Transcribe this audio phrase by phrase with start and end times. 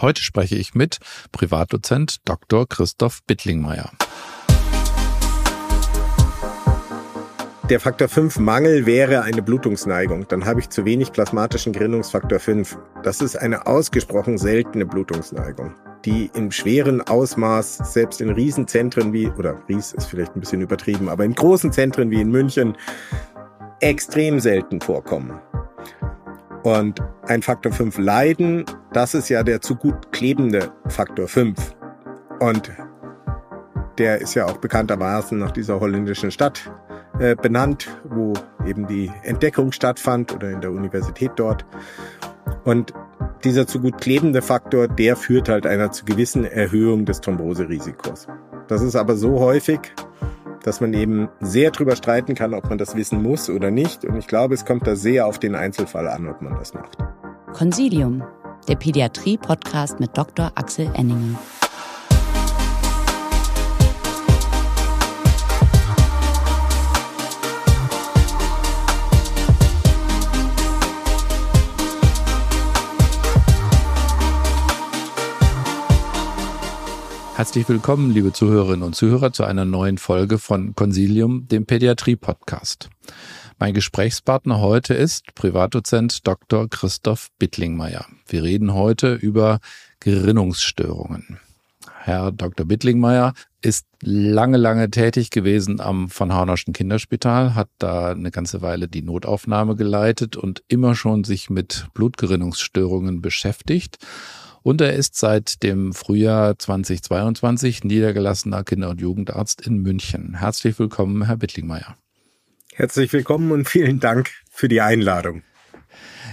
[0.00, 0.98] Heute spreche ich mit
[1.32, 2.68] Privatdozent Dr.
[2.68, 3.90] Christoph Bittlingmeier.
[7.70, 10.28] Der Faktor 5 Mangel wäre eine Blutungsneigung.
[10.28, 12.76] Dann habe ich zu wenig plasmatischen Gerinnungsfaktor 5.
[13.02, 19.58] Das ist eine ausgesprochen seltene Blutungsneigung, die im schweren Ausmaß selbst in Riesenzentren wie, oder
[19.66, 22.76] Ries ist vielleicht ein bisschen übertrieben, aber in großen Zentren wie in München
[23.80, 25.40] extrem selten vorkommen.
[26.64, 28.64] Und ein Faktor 5 Leiden,
[28.94, 31.58] das ist ja der zu gut klebende Faktor 5.
[32.40, 32.72] Und
[33.98, 36.72] der ist ja auch bekanntermaßen nach dieser holländischen Stadt
[37.20, 38.32] äh, benannt, wo
[38.66, 41.66] eben die Entdeckung stattfand oder in der Universität dort.
[42.64, 42.94] Und
[43.44, 48.26] dieser zu gut klebende Faktor, der führt halt einer zu gewissen Erhöhung des Thromboserisikos.
[48.68, 49.80] Das ist aber so häufig,
[50.64, 54.04] dass man eben sehr drüber streiten kann, ob man das wissen muss oder nicht.
[54.04, 56.96] Und ich glaube, es kommt da sehr auf den Einzelfall an, ob man das macht.
[57.52, 58.24] Consilium,
[58.66, 60.50] der Pädiatrie-Podcast mit Dr.
[60.54, 61.38] Axel Enninger.
[77.36, 82.88] Herzlich willkommen, liebe Zuhörerinnen und Zuhörer, zu einer neuen Folge von Consilium, dem Pädiatrie-Podcast.
[83.58, 86.68] Mein Gesprächspartner heute ist Privatdozent Dr.
[86.68, 88.06] Christoph Bittlingmeier.
[88.28, 89.58] Wir reden heute über
[89.98, 91.40] Gerinnungsstörungen.
[91.98, 92.66] Herr Dr.
[92.66, 98.86] Bittlingmeier ist lange, lange tätig gewesen am von Haunerschen Kinderspital, hat da eine ganze Weile
[98.86, 103.98] die Notaufnahme geleitet und immer schon sich mit Blutgerinnungsstörungen beschäftigt
[104.64, 110.38] und er ist seit dem Frühjahr 2022 niedergelassener Kinder- und Jugendarzt in München.
[110.38, 111.98] Herzlich willkommen, Herr Bittlingmeier.
[112.72, 115.42] Herzlich willkommen und vielen Dank für die Einladung.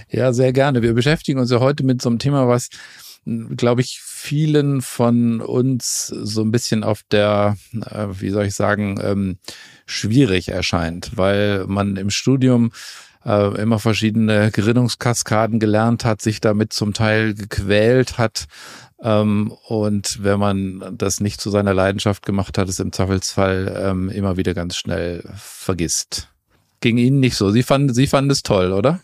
[0.08, 0.82] Ja, sehr gerne.
[0.82, 2.70] Wir beschäftigen uns ja heute mit so einem Thema, was,
[3.26, 8.98] glaube ich, vielen von uns so ein bisschen auf der, äh, wie soll ich sagen,
[9.02, 9.38] ähm,
[9.84, 12.72] schwierig erscheint, weil man im Studium
[13.24, 18.46] äh, immer verschiedene Gerinnungskaskaden gelernt hat, sich damit zum Teil gequält hat.
[19.02, 24.08] Ähm, und wenn man das nicht zu seiner Leidenschaft gemacht hat, es im Zweifelsfall ähm,
[24.08, 26.28] immer wieder ganz schnell vergisst.
[26.80, 27.50] Ging Ihnen nicht so.
[27.50, 29.00] Sie fanden, Sie fanden es toll, oder?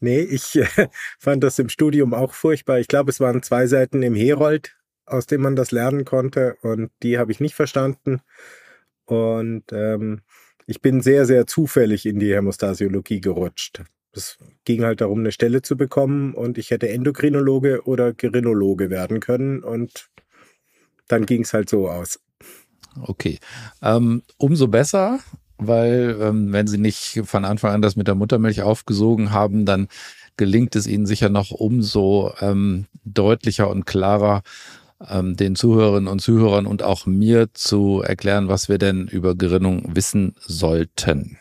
[0.00, 0.66] Nee, ich äh,
[1.18, 2.78] fand das im Studium auch furchtbar.
[2.78, 4.74] Ich glaube, es waren zwei Seiten im Herold,
[5.06, 8.20] aus dem man das lernen konnte und die habe ich nicht verstanden.
[9.04, 10.22] Und ähm,
[10.66, 13.82] ich bin sehr, sehr zufällig in die Hämostasiologie gerutscht.
[14.14, 19.20] Es ging halt darum, eine Stelle zu bekommen und ich hätte Endokrinologe oder Gerinologe werden
[19.20, 20.10] können und
[21.08, 22.20] dann ging es halt so aus.
[23.00, 23.38] Okay.
[23.80, 25.20] Ähm, umso besser,
[25.56, 29.88] weil ähm, wenn Sie nicht von Anfang an das mit der Muttermilch aufgesogen haben, dann
[30.36, 34.42] gelingt es Ihnen sicher noch umso ähm, deutlicher und klarer
[35.08, 39.94] ähm, den Zuhörerinnen und Zuhörern und auch mir zu erklären, was wir denn über Gerinnung
[39.94, 41.38] wissen sollten.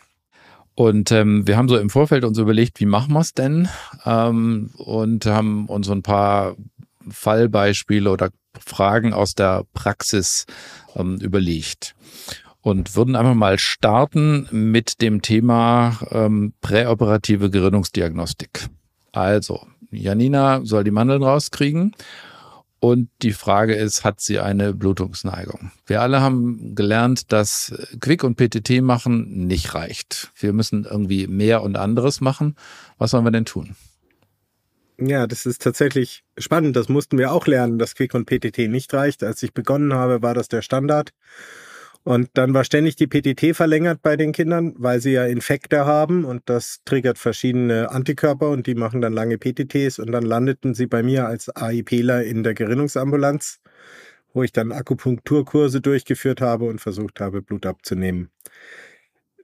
[0.75, 3.67] Und ähm, wir haben so im Vorfeld uns überlegt, wie machen wir es denn?
[4.05, 6.55] Ähm, und haben uns so ein paar
[7.09, 8.29] Fallbeispiele oder
[8.59, 10.45] Fragen aus der Praxis
[10.95, 11.95] ähm, überlegt.
[12.61, 18.67] Und würden einfach mal starten mit dem Thema ähm, präoperative Gerinnungsdiagnostik.
[19.11, 21.95] Also, Janina soll die Mandeln rauskriegen
[22.81, 25.71] und die Frage ist, hat sie eine Blutungsneigung?
[25.85, 30.31] Wir alle haben gelernt, dass Quick und PTT machen nicht reicht.
[30.35, 32.55] Wir müssen irgendwie mehr und anderes machen.
[32.97, 33.75] Was sollen wir denn tun?
[34.97, 36.75] Ja, das ist tatsächlich spannend.
[36.75, 39.23] Das mussten wir auch lernen, dass Quick und PTT nicht reicht.
[39.23, 41.11] Als ich begonnen habe, war das der Standard.
[42.03, 46.25] Und dann war ständig die PTT verlängert bei den Kindern, weil sie ja Infekte haben
[46.25, 50.87] und das triggert verschiedene Antikörper und die machen dann lange PTTs und dann landeten sie
[50.87, 53.59] bei mir als AIPler in der Gerinnungsambulanz,
[54.33, 58.31] wo ich dann Akupunkturkurse durchgeführt habe und versucht habe, Blut abzunehmen.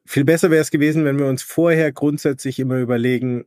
[0.04, 3.46] Viel besser wäre es gewesen, wenn wir uns vorher grundsätzlich immer überlegen,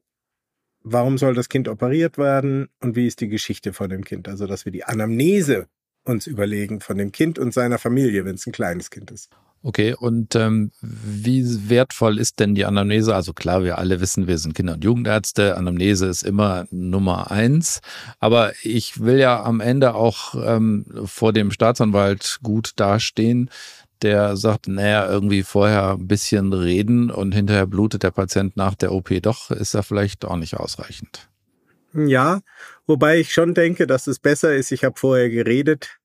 [0.83, 4.29] warum soll das Kind operiert werden und wie ist die Geschichte von dem Kind.
[4.29, 5.67] Also, dass wir die Anamnese
[6.05, 9.31] uns überlegen von dem Kind und seiner Familie, wenn es ein kleines Kind ist.
[9.63, 13.15] Okay, und ähm, wie wertvoll ist denn die Anamnese?
[13.15, 15.59] Also klar, wir alle wissen, wir sind Kinder- und Jugendärzte.
[15.59, 17.81] Anamnese ist immer Nummer eins.
[18.21, 23.51] Aber ich will ja am Ende auch ähm, vor dem Staatsanwalt gut dastehen,
[24.01, 28.93] der sagt, naja, irgendwie vorher ein bisschen reden und hinterher blutet der Patient nach der
[28.93, 31.29] OP doch, ist ja vielleicht auch nicht ausreichend.
[31.95, 32.41] Ja,
[32.87, 35.99] wobei ich schon denke, dass es besser ist, ich habe vorher geredet,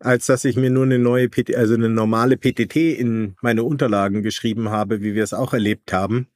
[0.00, 4.22] als dass ich mir nur eine neue, PT, also eine normale PTT in meine Unterlagen
[4.22, 6.28] geschrieben habe, wie wir es auch erlebt haben.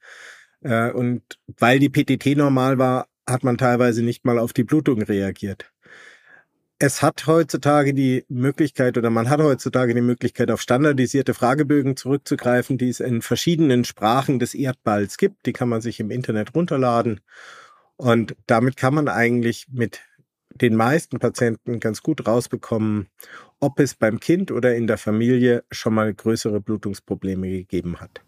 [0.61, 1.23] Äh, und
[1.59, 5.71] weil die PTT normal war, hat man teilweise nicht mal auf die Blutung reagiert.
[6.79, 12.77] es hat heutzutage die Möglichkeit oder man hat heutzutage die Möglichkeit, auf standardisierte Fragebögen zurückzugreifen,
[12.77, 15.45] die es in verschiedenen Sprachen des Erdballs gibt.
[15.45, 17.21] Die kann man sich im Internet runterladen.
[18.03, 20.01] Und damit kann man eigentlich mit
[20.53, 23.07] den meisten Patienten ganz gut rausbekommen,
[23.61, 28.19] ob es beim Kind oder in der Familie schon mal größere Blutungsprobleme gegeben hat.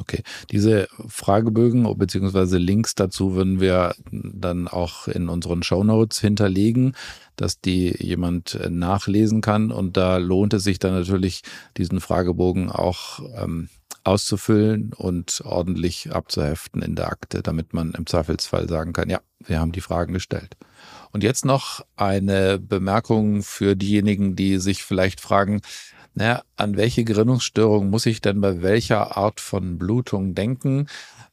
[0.00, 2.56] Okay, diese Fragebögen bzw.
[2.56, 6.94] Links dazu würden wir dann auch in unseren Show Notes hinterlegen,
[7.36, 9.72] dass die jemand nachlesen kann.
[9.72, 11.42] Und da lohnt es sich dann natürlich,
[11.76, 13.68] diesen Fragebogen auch ähm,
[14.06, 19.60] auszufüllen und ordentlich abzuheften in der Akte, damit man im Zweifelsfall sagen kann, ja, wir
[19.60, 20.56] haben die Fragen gestellt.
[21.12, 25.60] Und jetzt noch eine Bemerkung für diejenigen, die sich vielleicht fragen,
[26.14, 30.86] naja, an welche Gerinnungsstörung muss ich denn bei welcher Art von Blutung denken?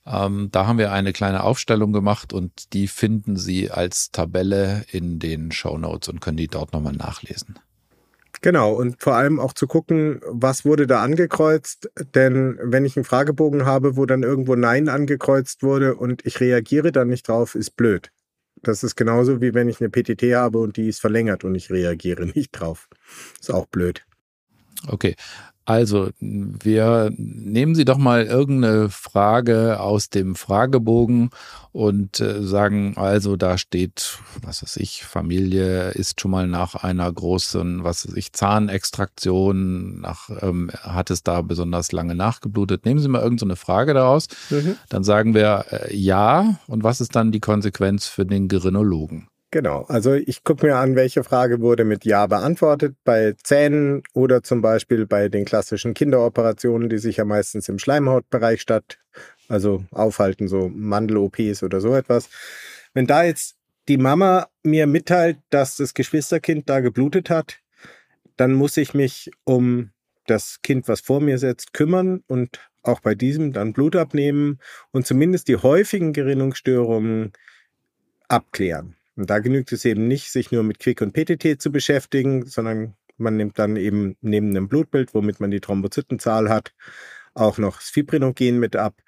[0.06, 5.20] Ähm, da haben wir eine kleine Aufstellung gemacht und die finden Sie als Tabelle in
[5.20, 7.60] den Show Notes und können die dort nochmal nachlesen.
[8.44, 11.90] Genau, und vor allem auch zu gucken, was wurde da angekreuzt.
[12.14, 16.92] Denn wenn ich einen Fragebogen habe, wo dann irgendwo Nein angekreuzt wurde und ich reagiere
[16.92, 18.12] dann nicht drauf, ist blöd.
[18.62, 21.72] Das ist genauso wie wenn ich eine PTT habe und die ist verlängert und ich
[21.72, 22.90] reagiere nicht drauf.
[23.40, 24.06] Ist auch blöd.
[24.88, 25.16] Okay.
[25.66, 31.30] Also, wir nehmen Sie doch mal irgendeine Frage aus dem Fragebogen
[31.72, 37.10] und äh, sagen, also da steht, was weiß ich, Familie ist schon mal nach einer
[37.10, 42.86] großen, was weiß ich, Zahnextraktion, nach, ähm, hat es da besonders lange nachgeblutet.
[42.86, 44.28] Nehmen Sie mal irgendeine so Frage daraus.
[44.50, 44.76] Mhm.
[44.90, 46.60] Dann sagen wir äh, ja.
[46.68, 49.30] Und was ist dann die Konsequenz für den Gerinologen?
[49.54, 54.42] Genau, also ich gucke mir an, welche Frage wurde mit Ja beantwortet bei Zähnen oder
[54.42, 58.98] zum Beispiel bei den klassischen Kinderoperationen, die sich ja meistens im Schleimhautbereich statt,
[59.50, 62.32] also aufhalten, so Mandel-OPs oder so etwas.
[62.96, 63.56] Wenn da jetzt
[63.88, 67.60] die Mama mir mitteilt, dass das Geschwisterkind da geblutet hat,
[68.38, 69.92] dann muss ich mich um
[70.26, 74.58] das Kind, was vor mir sitzt, kümmern und auch bei diesem dann Blut abnehmen
[74.90, 77.34] und zumindest die häufigen Gerinnungsstörungen
[78.28, 78.96] abklären.
[79.16, 82.96] Und da genügt es eben nicht, sich nur mit Quick und PTT zu beschäftigen, sondern
[83.18, 86.74] man nimmt dann eben neben einem Blutbild, womit man die Thrombozytenzahl hat,
[87.34, 89.02] auch noch das Fibrinogen mit ab.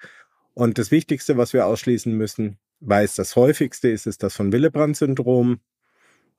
[0.54, 4.52] Und das Wichtigste, was wir ausschließen müssen, weil es das häufigste ist, ist das von
[4.52, 5.60] Willebrand-Syndrom.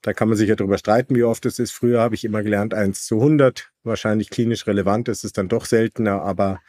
[0.01, 1.71] Da kann man sich ja darüber streiten, wie oft es ist.
[1.71, 3.71] Früher habe ich immer gelernt 1 zu 100.
[3.83, 6.61] Wahrscheinlich klinisch relevant ist es dann doch seltener, aber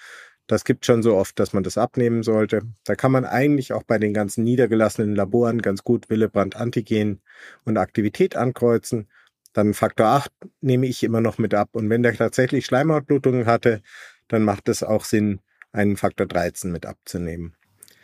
[0.49, 2.63] das gibt schon so oft, dass man das abnehmen sollte.
[2.85, 7.21] Da kann man eigentlich auch bei den ganzen niedergelassenen Laboren ganz gut Willebrand Antigen
[7.65, 9.09] und Aktivität ankreuzen.
[9.53, 11.69] Dann Faktor 8 nehme ich immer noch mit ab.
[11.73, 13.83] Und wenn der tatsächlich Schleimhautblutungen hatte,
[14.27, 15.41] dann macht es auch Sinn,
[15.73, 17.55] einen Faktor 13 mit abzunehmen.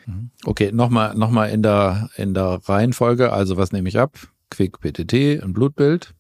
[0.05, 0.31] Mhm.
[0.45, 3.33] Okay, nochmal noch mal in, der, in der Reihenfolge.
[3.33, 4.19] Also was nehme ich ab?
[4.51, 6.15] Quick PTT, ein Blutbild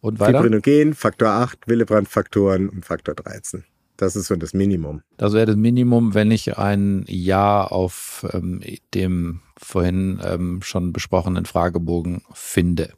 [0.00, 0.42] und weiter?
[0.42, 3.64] Fibrinogen, Faktor 8, Willebrand-Faktoren und Faktor 13.
[3.98, 5.02] Das ist so das Minimum.
[5.16, 8.62] Das wäre das Minimum, wenn ich ein Ja auf ähm,
[8.94, 12.92] dem vorhin ähm, schon besprochenen Fragebogen finde.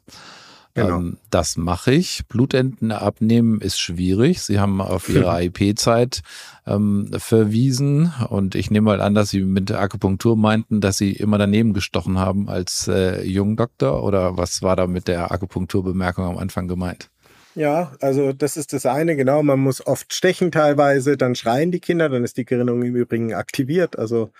[0.73, 0.97] Genau.
[0.99, 2.25] Ähm, das mache ich.
[2.27, 4.41] Blutenten abnehmen ist schwierig.
[4.41, 6.21] Sie haben auf Ihre IP-Zeit
[6.65, 11.37] ähm, verwiesen und ich nehme mal an, dass Sie mit Akupunktur meinten, dass Sie immer
[11.37, 16.67] daneben gestochen haben als äh, Jungdoktor oder was war da mit der Akupunkturbemerkung am Anfang
[16.67, 17.10] gemeint?
[17.55, 19.43] Ja, also das ist das eine, genau.
[19.43, 23.33] Man muss oft stechen teilweise, dann schreien die Kinder, dann ist die Gerinnung im Übrigen
[23.33, 23.99] aktiviert.
[23.99, 24.31] Also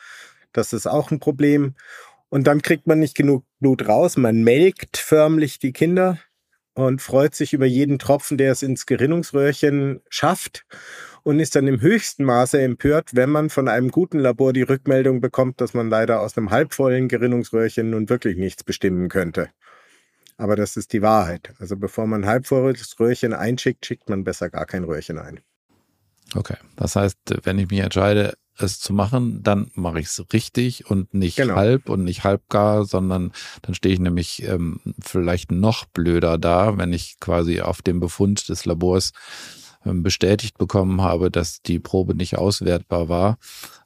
[0.53, 1.75] das ist auch ein Problem.
[2.29, 4.15] Und dann kriegt man nicht genug Blut raus.
[4.15, 6.17] Man melkt förmlich die Kinder
[6.73, 10.65] und freut sich über jeden Tropfen, der es ins Gerinnungsröhrchen schafft
[11.23, 15.19] und ist dann im höchsten Maße empört, wenn man von einem guten Labor die Rückmeldung
[15.19, 19.49] bekommt, dass man leider aus einem halbvollen Gerinnungsröhrchen nun wirklich nichts bestimmen könnte.
[20.41, 21.53] Aber das ist die Wahrheit.
[21.59, 25.39] Also bevor man ein halbvolles Röhrchen einschickt, schickt man besser gar kein Röhrchen ein.
[26.33, 26.55] Okay.
[26.75, 31.13] Das heißt, wenn ich mich entscheide, es zu machen, dann mache ich es richtig und
[31.13, 31.57] nicht genau.
[31.57, 36.91] halb und nicht halbgar, sondern dann stehe ich nämlich ähm, vielleicht noch blöder da, wenn
[36.91, 39.11] ich quasi auf dem Befund des Labors
[39.83, 43.37] bestätigt bekommen habe, dass die Probe nicht auswertbar war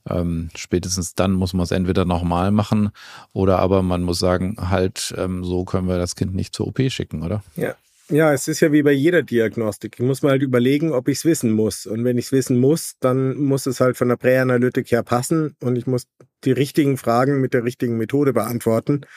[0.10, 2.90] ähm, spätestens dann muss man es entweder nochmal machen
[3.34, 6.80] oder aber man muss sagen, halt, ähm, so können wir das Kind nicht zur OP
[6.90, 7.44] schicken, oder?
[7.56, 7.76] Ja.
[8.10, 9.96] Ja, es ist ja wie bei jeder Diagnostik.
[9.98, 11.88] Ich muss mal halt überlegen, ob ich es wissen muss.
[11.88, 15.56] Und wenn ich es wissen muss, dann muss es halt von der Präanalytik her passen
[15.60, 16.06] und ich muss
[16.44, 19.08] die richtigen Fragen mit der richtigen Methode beantworten.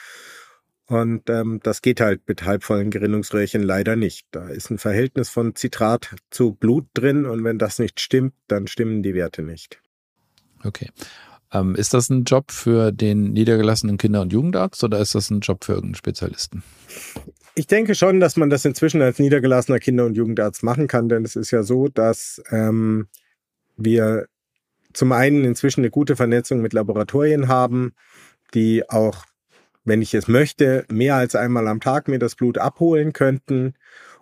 [0.89, 4.27] Und ähm, das geht halt mit halbvollen Gerinnungsröhrchen leider nicht.
[4.31, 8.67] Da ist ein Verhältnis von Zitrat zu Blut drin und wenn das nicht stimmt, dann
[8.67, 9.81] stimmen die Werte nicht.
[10.65, 10.89] Okay.
[11.53, 15.41] Ähm, ist das ein Job für den niedergelassenen Kinder- und Jugendarzt oder ist das ein
[15.41, 16.63] Job für irgendeinen Spezialisten?
[17.55, 21.25] Ich denke schon, dass man das inzwischen als niedergelassener Kinder- und Jugendarzt machen kann, denn
[21.25, 23.09] es ist ja so, dass ähm,
[23.77, 24.27] wir
[24.93, 27.93] zum einen inzwischen eine gute Vernetzung mit Laboratorien haben,
[28.55, 29.25] die auch,
[29.89, 33.75] wenn ich es möchte, mehr als einmal am Tag mir das Blut abholen könnten.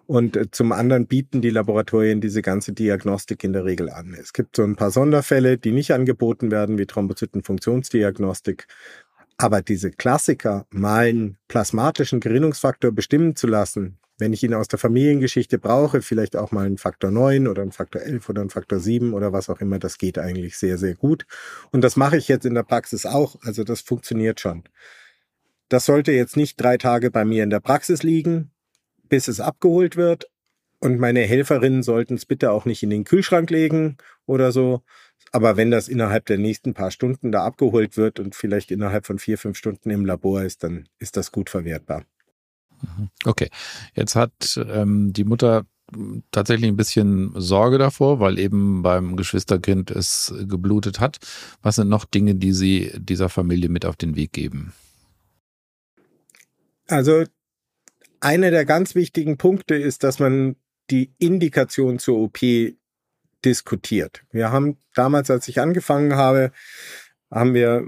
[0.06, 4.16] Und äh, zum anderen bieten die Laboratorien diese ganze Diagnostik in der Regel an.
[4.18, 8.66] Es gibt so ein paar Sonderfälle, die nicht angeboten werden, wie Thrombozytenfunktionsdiagnostik.
[9.36, 14.78] Aber diese Klassiker, mal einen plasmatischen Gerinnungsfaktor bestimmen zu lassen, wenn ich ihn aus der
[14.78, 18.80] Familiengeschichte brauche, vielleicht auch mal einen Faktor 9 oder einen Faktor 11 oder einen Faktor
[18.80, 21.26] 7 oder was auch immer, das geht eigentlich sehr, sehr gut.
[21.70, 24.64] Und das mache ich jetzt in der Praxis auch, also das funktioniert schon.
[25.68, 28.50] Das sollte jetzt nicht drei Tage bei mir in der Praxis liegen,
[29.08, 30.26] bis es abgeholt wird.
[30.78, 33.96] Und meine Helferinnen sollten es bitte auch nicht in den Kühlschrank legen
[34.26, 34.82] oder so,
[35.32, 39.18] aber wenn das innerhalb der nächsten paar Stunden da abgeholt wird und vielleicht innerhalb von
[39.18, 42.04] vier, fünf Stunden im Labor ist, dann ist das gut verwertbar.
[42.80, 43.08] Mhm.
[43.24, 43.48] Okay,
[43.94, 45.66] jetzt hat ähm, die Mutter
[46.32, 51.18] tatsächlich ein bisschen Sorge davor, weil eben beim Geschwisterkind es geblutet hat.
[51.62, 54.72] Was sind noch Dinge, die Sie dieser Familie mit auf den Weg geben?
[56.86, 57.24] Also
[58.20, 60.56] einer der ganz wichtigen Punkte ist, dass man
[60.90, 62.38] die Indikation zur OP
[63.44, 64.22] diskutiert.
[64.30, 66.52] Wir haben damals, als ich angefangen habe,
[67.30, 67.84] haben wir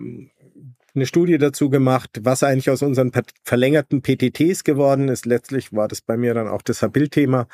[0.94, 3.12] eine Studie dazu gemacht, was eigentlich aus unseren
[3.44, 5.26] verlängerten PTTs geworden ist.
[5.26, 7.46] Letztlich war das bei mir dann auch das Habil-Thema.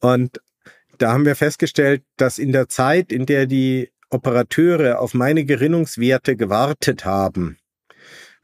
[0.00, 0.40] Und
[0.98, 6.36] da haben wir festgestellt, dass in der Zeit, in der die Operateure auf meine Gerinnungswerte
[6.36, 7.58] gewartet haben,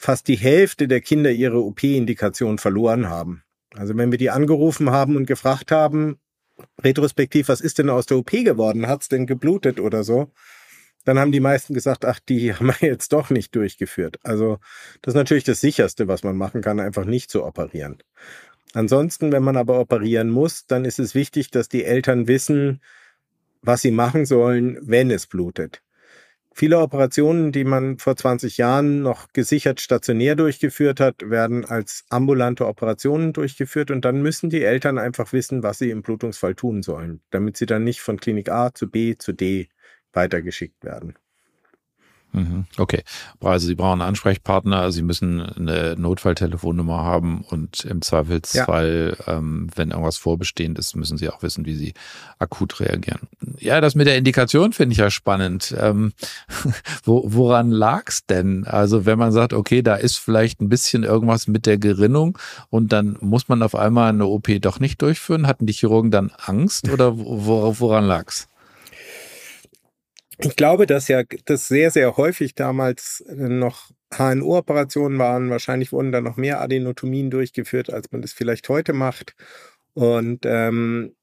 [0.02, 3.44] fast die Hälfte der Kinder ihre OP-Indikation verloren haben.
[3.75, 6.18] Also wenn wir die angerufen haben und gefragt haben,
[6.82, 8.88] retrospektiv, was ist denn aus der OP geworden?
[8.88, 10.32] Hat's denn geblutet oder so?
[11.04, 14.18] Dann haben die meisten gesagt, ach, die haben wir jetzt doch nicht durchgeführt.
[14.25, 14.59] Also
[15.02, 17.99] das ist natürlich das sicherste, was man machen kann, einfach nicht zu operieren.
[18.75, 22.80] Ansonsten, wenn man aber operieren muss, dann ist es wichtig, dass die Eltern wissen,
[23.61, 25.80] was sie machen sollen, wenn es blutet.
[26.54, 32.66] Viele Operationen, die man vor 20 Jahren noch gesichert stationär durchgeführt hat, werden als ambulante
[32.66, 37.23] Operationen durchgeführt und dann müssen die Eltern einfach wissen, was sie im Blutungsfall tun sollen,
[37.30, 39.68] damit sie dann nicht von Klinik A zu B zu D
[40.12, 41.14] weitergeschickt werden.
[42.33, 42.65] Mhm.
[42.79, 43.03] Okay.
[43.41, 49.35] Also Sie brauchen einen Ansprechpartner, Sie müssen eine Notfalltelefonnummer haben und im Zweifelsfall, ja.
[49.35, 51.95] ähm, wenn irgendwas vorbestehend ist, müssen Sie auch wissen, wie Sie
[52.39, 53.21] akut reagieren.
[53.59, 55.75] Ja, das mit der Indikation finde ich ja spannend.
[55.79, 56.12] Ähm,
[57.05, 58.67] wo, woran lag's denn?
[58.67, 62.39] Also wenn man sagt, okay, da ist vielleicht ein bisschen irgendwas mit der Gerinnung
[62.71, 66.33] und dann muss man auf einmal eine OP doch nicht durchführen, hatten die Chirurgen dann
[66.37, 68.49] Angst oder wo, woran lag's?
[70.39, 75.51] Ich glaube, dass ja das sehr, sehr häufig damals noch HNO-Operationen waren.
[75.51, 79.35] Wahrscheinlich wurden da noch mehr Adenotomien durchgeführt, als man das vielleicht heute macht.
[79.95, 81.15] Und ähm,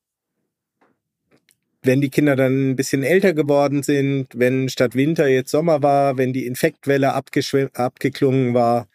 [1.81, 6.17] wenn die Kinder dann ein bisschen älter geworden sind, wenn statt Winter jetzt Sommer war,
[6.17, 8.87] wenn die Infektwelle abgeklungen war,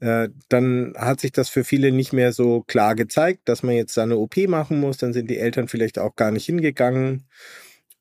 [0.00, 3.96] äh, dann hat sich das für viele nicht mehr so klar gezeigt, dass man jetzt
[3.96, 4.98] da eine OP machen muss.
[4.98, 7.26] Dann sind die Eltern vielleicht auch gar nicht hingegangen.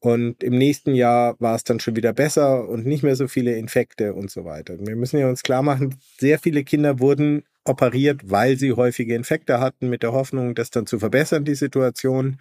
[0.05, 3.55] Und im nächsten Jahr war es dann schon wieder besser und nicht mehr so viele
[3.57, 4.77] Infekte und so weiter.
[4.77, 9.59] Wir müssen ja uns klar machen, sehr viele Kinder wurden operiert, weil sie häufige Infekte
[9.59, 12.39] hatten, mit der Hoffnung, das dann zu verbessern, die Situation.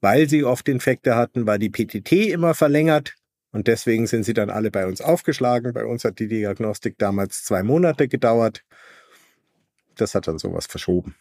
[0.00, 3.14] Weil sie oft Infekte hatten, war die PTT immer verlängert.
[3.52, 5.72] Und deswegen sind sie dann alle bei uns aufgeschlagen.
[5.72, 8.64] Bei uns hat die Diagnostik damals zwei Monate gedauert.
[9.94, 11.14] Das hat dann sowas verschoben.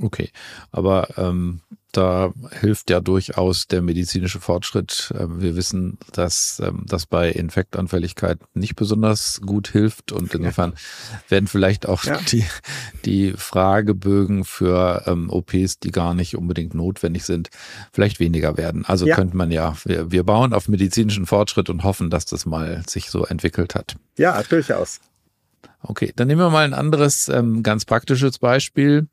[0.00, 0.30] Okay,
[0.70, 1.60] aber ähm,
[1.92, 5.12] da hilft ja durchaus der medizinische Fortschritt.
[5.18, 10.72] Ähm, wir wissen, dass ähm, das bei Infektanfälligkeit nicht besonders gut hilft und insofern
[11.28, 12.18] werden vielleicht auch ja.
[12.30, 12.44] die,
[13.04, 17.50] die Fragebögen für ähm, OPs, die gar nicht unbedingt notwendig sind,
[17.92, 18.86] vielleicht weniger werden.
[18.86, 19.14] Also ja.
[19.14, 23.10] könnte man ja, wir, wir bauen auf medizinischen Fortschritt und hoffen, dass das mal sich
[23.10, 23.96] so entwickelt hat.
[24.16, 25.00] Ja, durchaus.
[25.82, 29.08] Okay, dann nehmen wir mal ein anderes ähm, ganz praktisches Beispiel.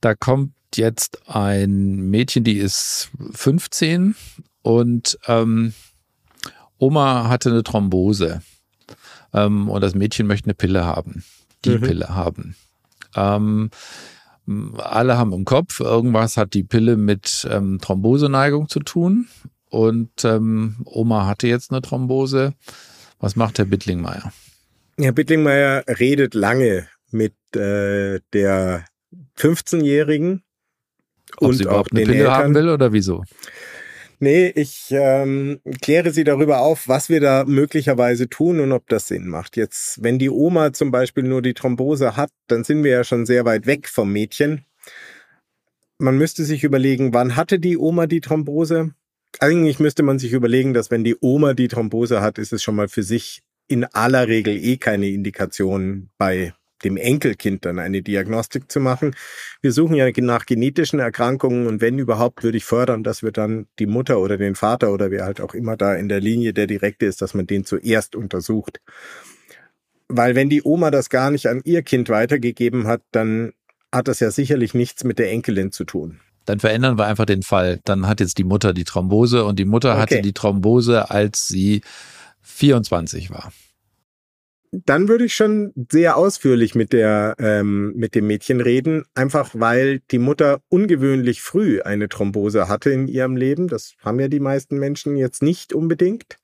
[0.00, 4.14] Da kommt jetzt ein Mädchen, die ist 15
[4.62, 5.74] und ähm,
[6.78, 8.40] Oma hatte eine Thrombose
[9.32, 11.24] ähm, und das Mädchen möchte eine Pille haben,
[11.64, 11.80] die mhm.
[11.82, 12.56] Pille haben.
[13.14, 13.70] Ähm,
[14.78, 19.28] alle haben im Kopf, irgendwas hat die Pille mit ähm, Thromboseneigung zu tun
[19.68, 22.54] und ähm, Oma hatte jetzt eine Thrombose.
[23.20, 24.32] Was macht Herr Bittlingmeier?
[24.98, 28.84] Herr Bittlingmeier redet lange mit äh, der
[29.40, 30.42] 15-Jährigen
[31.38, 32.34] und sie überhaupt auch eine Pille Eltern.
[32.34, 33.24] haben will oder wieso?
[34.22, 39.08] Nee, ich ähm, kläre sie darüber auf, was wir da möglicherweise tun und ob das
[39.08, 39.56] Sinn macht.
[39.56, 43.24] Jetzt, wenn die Oma zum Beispiel nur die Thrombose hat, dann sind wir ja schon
[43.24, 44.66] sehr weit weg vom Mädchen.
[45.98, 48.92] man müsste sich überlegen, wann hatte die Oma die Thrombose?
[49.38, 52.74] Eigentlich müsste man sich überlegen, dass wenn die Oma die Thrombose hat, ist es schon
[52.74, 56.52] mal für sich in aller Regel eh keine Indikation bei
[56.84, 59.14] dem Enkelkind dann eine Diagnostik zu machen.
[59.60, 63.66] Wir suchen ja nach genetischen Erkrankungen und wenn überhaupt, würde ich fördern, dass wir dann
[63.78, 66.66] die Mutter oder den Vater oder wer halt auch immer da in der Linie der
[66.66, 68.80] Direkte ist, dass man den zuerst untersucht.
[70.08, 73.52] Weil wenn die Oma das gar nicht an ihr Kind weitergegeben hat, dann
[73.92, 76.20] hat das ja sicherlich nichts mit der Enkelin zu tun.
[76.46, 77.80] Dann verändern wir einfach den Fall.
[77.84, 80.00] Dann hat jetzt die Mutter die Thrombose und die Mutter okay.
[80.00, 81.82] hatte die Thrombose, als sie
[82.42, 83.52] 24 war.
[84.72, 89.98] Dann würde ich schon sehr ausführlich mit der ähm, mit dem Mädchen reden, einfach weil
[90.12, 93.66] die Mutter ungewöhnlich früh eine Thrombose hatte in ihrem Leben.
[93.66, 96.36] Das haben ja die meisten Menschen jetzt nicht unbedingt.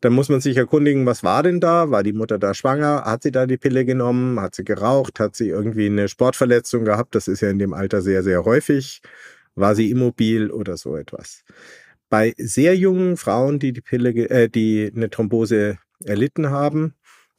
[0.00, 1.92] Dann muss man sich erkundigen, was war denn da?
[1.92, 3.04] War die Mutter da schwanger?
[3.04, 4.40] Hat sie da die Pille genommen?
[4.40, 5.20] Hat sie geraucht?
[5.20, 7.14] Hat sie irgendwie eine Sportverletzung gehabt?
[7.14, 9.00] Das ist ja in dem Alter sehr, sehr häufig.
[9.54, 11.44] War sie immobil oder so etwas?
[12.08, 16.94] Bei sehr jungen Frauen, die die Pille, äh, die eine Thrombose erlitten haben,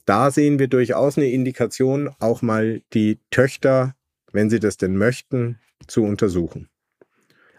[0.05, 3.95] da sehen wir durchaus eine Indikation, auch mal die Töchter,
[4.31, 6.69] wenn sie das denn möchten, zu untersuchen.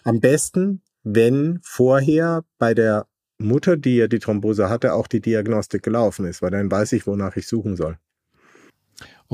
[0.04, 3.06] Am besten, wenn vorher bei der
[3.38, 7.06] Mutter, die ja die Thrombose hatte, auch die Diagnostik gelaufen ist, weil dann weiß ich,
[7.06, 7.98] wonach ich suchen soll.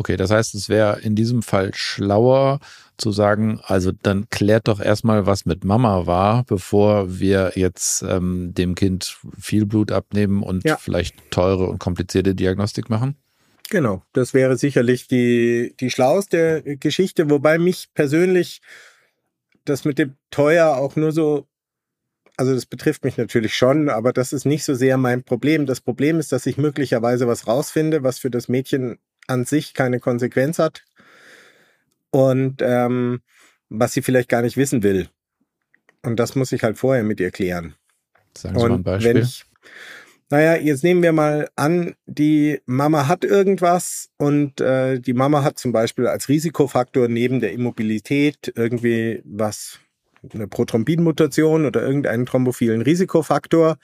[0.01, 2.59] Okay, das heißt, es wäre in diesem Fall schlauer
[2.97, 8.55] zu sagen, also dann klärt doch erstmal, was mit Mama war, bevor wir jetzt ähm,
[8.55, 10.79] dem Kind viel Blut abnehmen und ja.
[10.79, 13.15] vielleicht teure und komplizierte Diagnostik machen.
[13.69, 18.63] Genau, das wäre sicherlich die, die schlauste Geschichte, wobei mich persönlich
[19.67, 21.47] das mit dem teuer auch nur so
[22.39, 25.67] also das betrifft mich natürlich schon, aber das ist nicht so sehr mein Problem.
[25.67, 28.99] Das Problem ist, dass ich möglicherweise was rausfinde, was für das Mädchen
[29.31, 30.85] an sich keine Konsequenz hat
[32.11, 33.21] und ähm,
[33.69, 35.09] was sie vielleicht gar nicht wissen will.
[36.03, 37.75] Und das muss ich halt vorher mit ihr klären.
[38.37, 39.15] Sagen Sie und mal ein Beispiel.
[39.15, 39.45] Wenn ich,
[40.31, 45.59] naja, jetzt nehmen wir mal an, die Mama hat irgendwas und äh, die Mama hat
[45.59, 49.79] zum Beispiel als Risikofaktor neben der Immobilität irgendwie was
[50.33, 53.79] eine Prothrombinmutation oder irgendeinen thrombophilen Risikofaktor.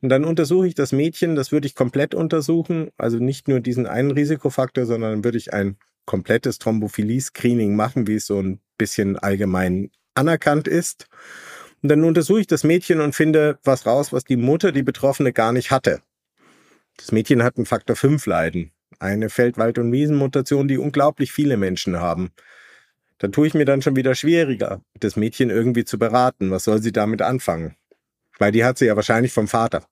[0.00, 3.86] Und dann untersuche ich das Mädchen, das würde ich komplett untersuchen, also nicht nur diesen
[3.86, 9.90] einen Risikofaktor, sondern würde ich ein komplettes Thrombophilie-Screening machen, wie es so ein bisschen allgemein
[10.14, 11.06] anerkannt ist.
[11.82, 15.32] Und dann untersuche ich das Mädchen und finde was raus, was die Mutter, die Betroffene,
[15.32, 16.00] gar nicht hatte.
[16.96, 21.98] Das Mädchen hat einen Faktor 5 Leiden, eine Feldwald- und Wiesenmutation, die unglaublich viele Menschen
[21.98, 22.30] haben
[23.18, 26.50] dann tue ich mir dann schon wieder schwieriger, das Mädchen irgendwie zu beraten.
[26.50, 27.76] Was soll sie damit anfangen?
[28.38, 29.84] Weil die hat sie ja wahrscheinlich vom Vater.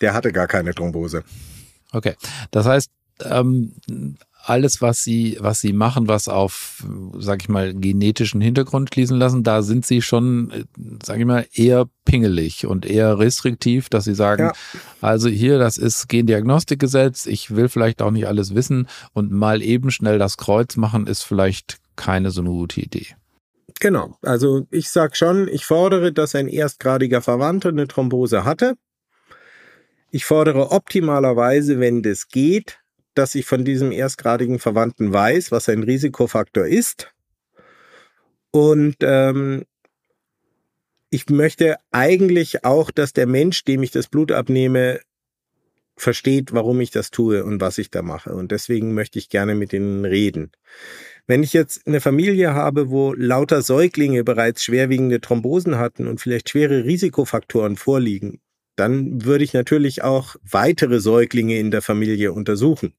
[0.00, 1.24] Der hatte gar keine Thrombose.
[1.92, 2.14] Okay,
[2.50, 2.90] das heißt,
[3.24, 3.74] ähm,
[4.42, 6.86] alles, was sie, was sie machen, was auf,
[7.18, 10.64] sag ich mal, genetischen Hintergrund schließen lassen, da sind sie schon,
[11.02, 14.52] sag ich mal, eher pingelig und eher restriktiv, dass sie sagen, ja.
[15.00, 19.90] also hier, das ist Gendiagnostikgesetz, ich will vielleicht auch nicht alles wissen und mal eben
[19.90, 23.08] schnell das Kreuz machen, ist vielleicht keine so eine gute Idee.
[23.80, 28.74] Genau, also ich sag schon, ich fordere, dass ein erstgradiger Verwandter eine Thrombose hatte.
[30.10, 32.78] Ich fordere optimalerweise, wenn das geht,
[33.14, 37.10] dass ich von diesem erstgradigen Verwandten weiß, was ein Risikofaktor ist.
[38.50, 39.64] Und ähm,
[41.08, 45.00] ich möchte eigentlich auch, dass der Mensch, dem ich das Blut abnehme,
[45.96, 48.34] versteht, warum ich das tue und was ich da mache.
[48.34, 50.52] Und deswegen möchte ich gerne mit ihnen reden.
[51.30, 56.50] Wenn ich jetzt eine Familie habe, wo lauter Säuglinge bereits schwerwiegende Thrombosen hatten und vielleicht
[56.50, 58.40] schwere Risikofaktoren vorliegen,
[58.74, 62.94] dann würde ich natürlich auch weitere Säuglinge in der Familie untersuchen.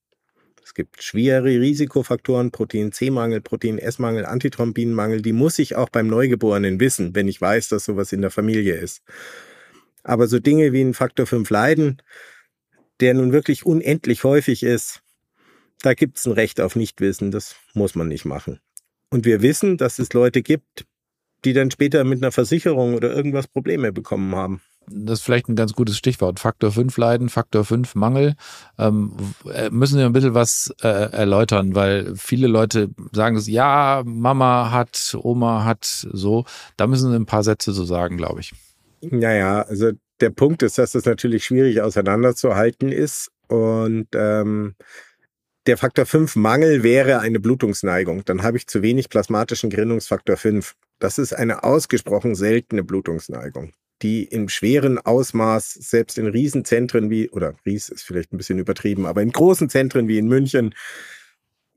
[0.63, 6.79] Es gibt schwere Risikofaktoren, Protein C-Mangel, Protein S-Mangel, Antithrombinmangel, die muss ich auch beim Neugeborenen
[6.79, 9.01] wissen, wenn ich weiß, dass sowas in der Familie ist.
[10.03, 12.01] Aber so Dinge wie ein Faktor 5 Leiden,
[13.01, 15.01] der nun wirklich unendlich häufig ist,
[15.81, 18.59] da gibt es ein Recht auf Nichtwissen, das muss man nicht machen.
[19.09, 20.85] Und wir wissen, dass es Leute gibt,
[21.43, 24.61] die dann später mit einer Versicherung oder irgendwas Probleme bekommen haben.
[24.87, 26.39] Das ist vielleicht ein ganz gutes Stichwort.
[26.39, 28.35] Faktor 5 Leiden, Faktor 5 Mangel.
[28.77, 29.13] Ähm,
[29.53, 34.71] äh, müssen wir ein bisschen was äh, erläutern, weil viele Leute sagen es, ja, Mama
[34.71, 36.45] hat, Oma hat, so.
[36.77, 38.53] Da müssen wir ein paar Sätze so sagen, glaube ich.
[39.01, 43.31] Naja, also der Punkt ist, dass es natürlich schwierig auseinanderzuhalten ist.
[43.47, 44.75] Und ähm,
[45.67, 48.26] der Faktor 5 Mangel wäre eine Blutungsneigung.
[48.26, 50.76] Dann habe ich zu wenig plasmatischen Gerinnungsfaktor 5.
[51.00, 57.56] Das ist eine ausgesprochen seltene Blutungsneigung, die im schweren Ausmaß selbst in Riesenzentren wie, oder
[57.65, 60.74] Ries ist vielleicht ein bisschen übertrieben, aber in großen Zentren wie in München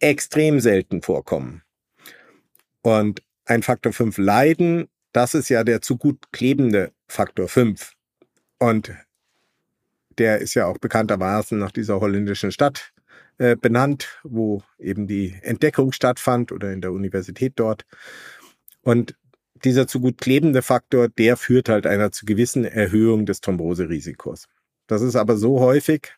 [0.01, 1.63] extrem selten vorkommen.
[2.81, 7.93] Und ein Faktor 5 leiden, das ist ja der zu gut klebende Faktor 5.
[8.59, 8.93] Und
[10.17, 12.94] der ist ja auch bekanntermaßen nach dieser holländischen Stadt
[13.39, 17.85] äh, benannt, wo eben die Entdeckung stattfand oder in der Universität dort.
[18.83, 19.17] Und
[19.65, 24.47] dieser zu gut klebende Faktor, der führt halt einer zu gewissen Erhöhung des Thromboserisikos.
[24.87, 26.13] Das ist aber so häufig,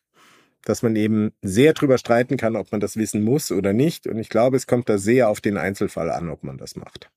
[0.64, 4.06] dass man eben sehr drüber streiten kann, ob man das wissen muss oder nicht.
[4.06, 7.08] Und ich glaube, es kommt da sehr auf den Einzelfall an, ob man das macht.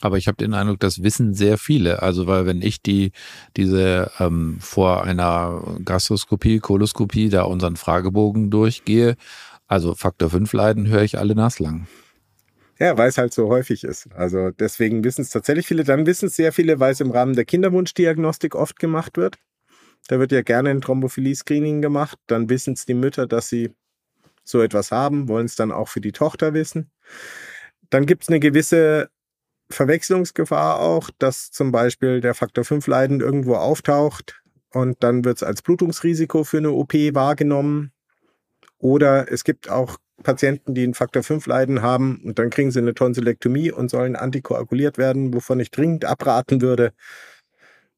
[0.00, 2.02] Aber ich habe den Eindruck, das wissen sehr viele.
[2.02, 3.12] Also weil wenn ich die
[3.56, 9.16] diese ähm, vor einer Gastroskopie, Koloskopie da unseren Fragebogen durchgehe,
[9.66, 11.86] also Faktor 5 Leiden höre ich alle naslang.
[12.78, 14.08] Ja, weil es halt so häufig ist.
[14.14, 15.82] Also deswegen wissen es tatsächlich viele.
[15.82, 19.36] Dann wissen es sehr viele, weil es im Rahmen der Kinderwunschdiagnostik oft gemacht wird.
[20.06, 22.18] Da wird ja gerne ein Thrombophilie-Screening gemacht.
[22.28, 23.74] Dann wissen es die Mütter, dass sie
[24.44, 26.90] so etwas haben, wollen es dann auch für die Tochter wissen.
[27.90, 29.10] Dann gibt es eine gewisse
[29.70, 35.42] Verwechslungsgefahr auch, dass zum Beispiel der Faktor 5 Leiden irgendwo auftaucht und dann wird es
[35.42, 37.92] als Blutungsrisiko für eine OP wahrgenommen.
[38.78, 42.80] Oder es gibt auch Patienten, die einen Faktor 5 Leiden haben und dann kriegen sie
[42.80, 46.92] eine Tonsillektomie und sollen antikoaguliert werden, wovon ich dringend abraten würde,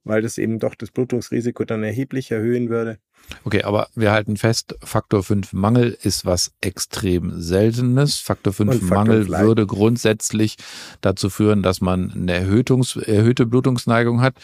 [0.04, 2.98] weil das eben doch das Blutungsrisiko dann erheblich erhöhen würde.
[3.44, 8.18] Okay, aber wir halten fest, Faktor 5 Mangel ist was extrem Seltenes.
[8.18, 10.56] Faktor 5 Faktor Mangel würde grundsätzlich
[11.00, 14.34] dazu führen, dass man eine Erhöhtungs erhöhte Blutungsneigung hat.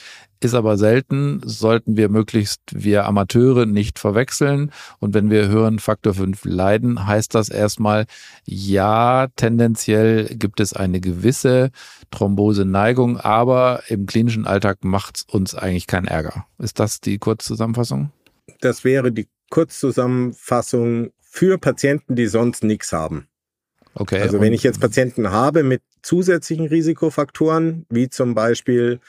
[0.41, 4.71] Ist aber selten, sollten wir möglichst wir Amateure nicht verwechseln.
[4.99, 8.07] Und wenn wir hören Faktor 5 leiden, heißt das erstmal,
[8.45, 11.71] ja, tendenziell gibt es eine gewisse
[12.11, 16.47] Thromboseneigung, aber im klinischen Alltag macht es uns eigentlich keinen Ärger.
[16.59, 18.11] Ist das die Kurzzusammenfassung?
[18.61, 23.29] Das wäre die Kurzzusammenfassung für Patienten, die sonst nichts haben.
[23.95, 24.21] Okay.
[24.21, 29.01] Also wenn ich jetzt Patienten habe mit zusätzlichen Risikofaktoren, wie zum Beispiel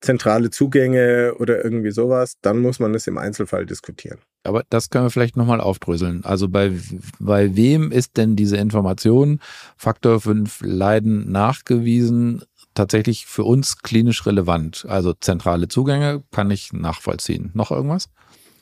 [0.00, 4.18] zentrale Zugänge oder irgendwie sowas, dann muss man es im Einzelfall diskutieren.
[4.44, 6.24] Aber das können wir vielleicht nochmal aufdröseln.
[6.24, 6.72] Also bei,
[7.18, 9.40] bei wem ist denn diese Information
[9.76, 12.42] Faktor 5 Leiden nachgewiesen
[12.74, 14.86] tatsächlich für uns klinisch relevant?
[14.88, 17.50] Also zentrale Zugänge kann ich nachvollziehen.
[17.52, 18.08] Noch irgendwas?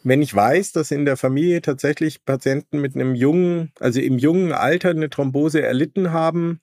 [0.05, 4.53] Wenn ich weiß, dass in der Familie tatsächlich Patienten mit einem jungen, also im jungen
[4.53, 6.61] Alter eine Thrombose erlitten haben,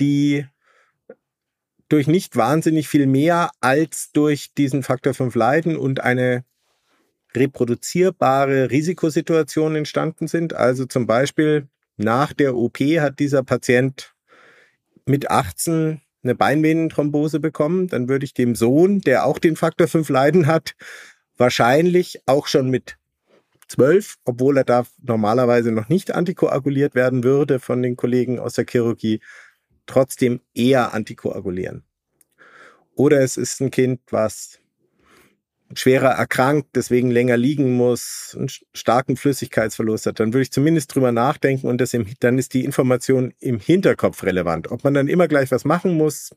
[0.00, 0.46] die
[1.88, 6.44] durch nicht wahnsinnig viel mehr als durch diesen Faktor 5 Leiden und eine
[7.34, 10.54] reproduzierbare Risikosituation entstanden sind.
[10.54, 14.14] Also zum Beispiel nach der OP hat dieser Patient
[15.04, 20.08] mit 18 eine Beinvenenthrombose bekommen, dann würde ich dem Sohn, der auch den Faktor 5
[20.10, 20.74] Leiden hat,
[21.40, 22.98] wahrscheinlich auch schon mit
[23.68, 28.66] 12, obwohl er da normalerweise noch nicht antikoaguliert werden würde von den Kollegen aus der
[28.68, 29.20] Chirurgie,
[29.86, 31.84] trotzdem eher antikoagulieren.
[32.94, 34.58] Oder es ist ein Kind, was
[35.74, 41.12] schwerer erkrankt, deswegen länger liegen muss, einen starken Flüssigkeitsverlust hat, dann würde ich zumindest drüber
[41.12, 44.70] nachdenken und das im, dann ist die Information im Hinterkopf relevant.
[44.70, 46.34] Ob man dann immer gleich was machen muss,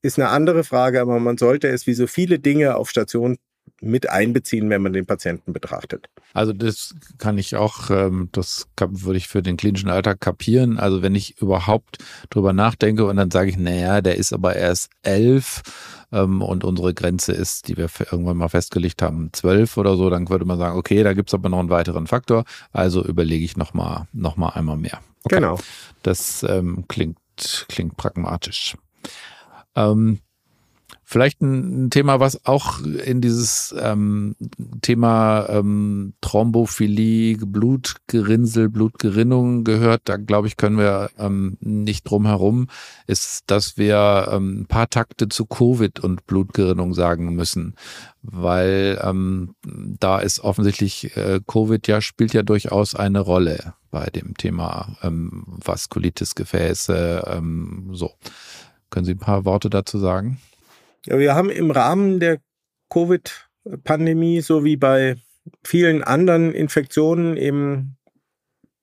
[0.00, 3.36] ist eine andere Frage, aber man sollte es wie so viele Dinge auf Station
[3.80, 6.08] mit einbeziehen, wenn man den Patienten betrachtet.
[6.34, 10.78] Also das kann ich auch, ähm, das würde ich für den klinischen Alltag kapieren.
[10.78, 11.98] Also wenn ich überhaupt
[12.30, 15.62] drüber nachdenke und dann sage ich, naja, der ist aber erst elf
[16.12, 20.28] ähm, und unsere Grenze ist, die wir irgendwann mal festgelegt haben, zwölf oder so, dann
[20.28, 22.44] würde man sagen, okay, da gibt's aber noch einen weiteren Faktor.
[22.72, 25.00] Also überlege ich nochmal noch mal einmal mehr.
[25.24, 25.36] Okay.
[25.36, 25.58] Genau.
[26.02, 27.18] Das ähm, klingt,
[27.68, 28.76] klingt pragmatisch.
[29.76, 30.20] Ähm,
[31.10, 34.36] Vielleicht ein Thema, was auch in dieses ähm,
[34.82, 40.02] Thema ähm, Thrombophilie, Blutgerinnsel, Blutgerinnung gehört.
[40.04, 42.66] Da glaube ich, können wir ähm, nicht drum herum,
[43.06, 47.74] ist, dass wir ähm, ein paar Takte zu Covid und Blutgerinnung sagen müssen,
[48.20, 54.36] weil ähm, da ist offensichtlich äh, Covid ja spielt ja durchaus eine Rolle bei dem
[54.36, 58.12] Thema ähm, Vaskulitis, Gefäße, ähm, so.
[58.90, 60.38] Können Sie ein paar Worte dazu sagen?
[61.06, 62.38] Ja, wir haben im Rahmen der
[62.90, 65.16] Covid-Pandemie, so wie bei
[65.64, 67.96] vielen anderen Infektionen, eben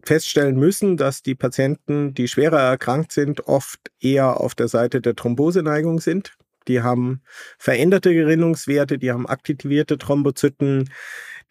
[0.03, 5.15] feststellen müssen, dass die Patienten, die schwerer erkrankt sind, oft eher auf der Seite der
[5.15, 6.37] Thromboseneigung sind.
[6.67, 7.21] Die haben
[7.57, 10.89] veränderte Gerinnungswerte, die haben aktivierte Thrombozyten,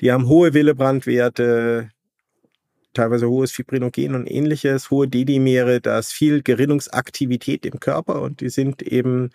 [0.01, 1.91] die haben hohe Willebrandwerte,
[2.95, 8.49] teilweise hohes Fibrinogen und ähnliches, hohe Dedimere, da ist viel Gerinnungsaktivität im Körper und die
[8.49, 9.31] sind eben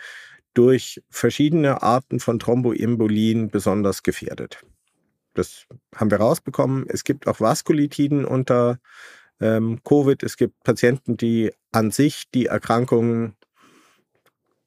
[0.60, 4.66] durch verschiedene Arten von Thromboembolien besonders gefährdet.
[5.34, 6.86] Das haben wir rausbekommen.
[6.90, 8.80] Es gibt auch Vaskulitiden unter
[9.40, 10.22] ähm, Covid.
[10.22, 13.36] Es gibt Patienten, die an sich die Erkrankung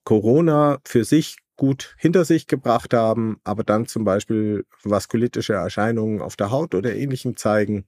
[0.05, 6.37] Corona für sich gut hinter sich gebracht haben, aber dann zum Beispiel vaskulitische Erscheinungen auf
[6.37, 7.85] der Haut oder ähnlichem zeigen.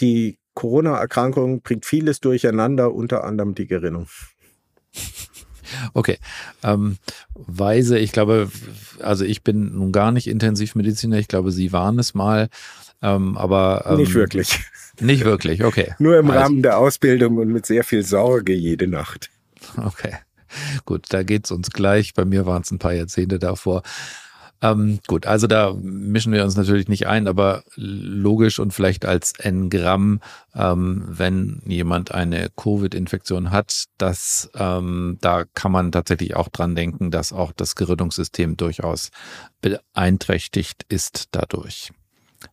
[0.00, 4.06] Die Corona-Erkrankung bringt vieles durcheinander, unter anderem die Gerinnung.
[5.94, 6.18] Okay.
[6.62, 6.98] Ähm,
[7.34, 8.50] Weise, ich glaube,
[9.00, 12.48] also ich bin nun gar nicht Intensivmediziner, ich glaube, Sie waren es mal.
[13.02, 14.58] Ähm, aber ähm, nicht wirklich.
[15.00, 15.94] Nicht wirklich, okay.
[15.98, 19.30] Nur im also, Rahmen der Ausbildung und mit sehr viel Sorge jede Nacht.
[19.76, 20.14] Okay.
[20.84, 22.14] Gut, da geht's uns gleich.
[22.14, 23.82] Bei mir waren es ein paar Jahrzehnte davor.
[24.62, 29.32] Ähm, gut, also da mischen wir uns natürlich nicht ein, aber logisch und vielleicht als
[29.38, 30.20] N-Gramm,
[30.54, 37.10] ähm, wenn jemand eine Covid-Infektion hat, dass ähm, da kann man tatsächlich auch dran denken,
[37.10, 39.10] dass auch das Gerinnungssystem durchaus
[39.60, 41.92] beeinträchtigt ist dadurch.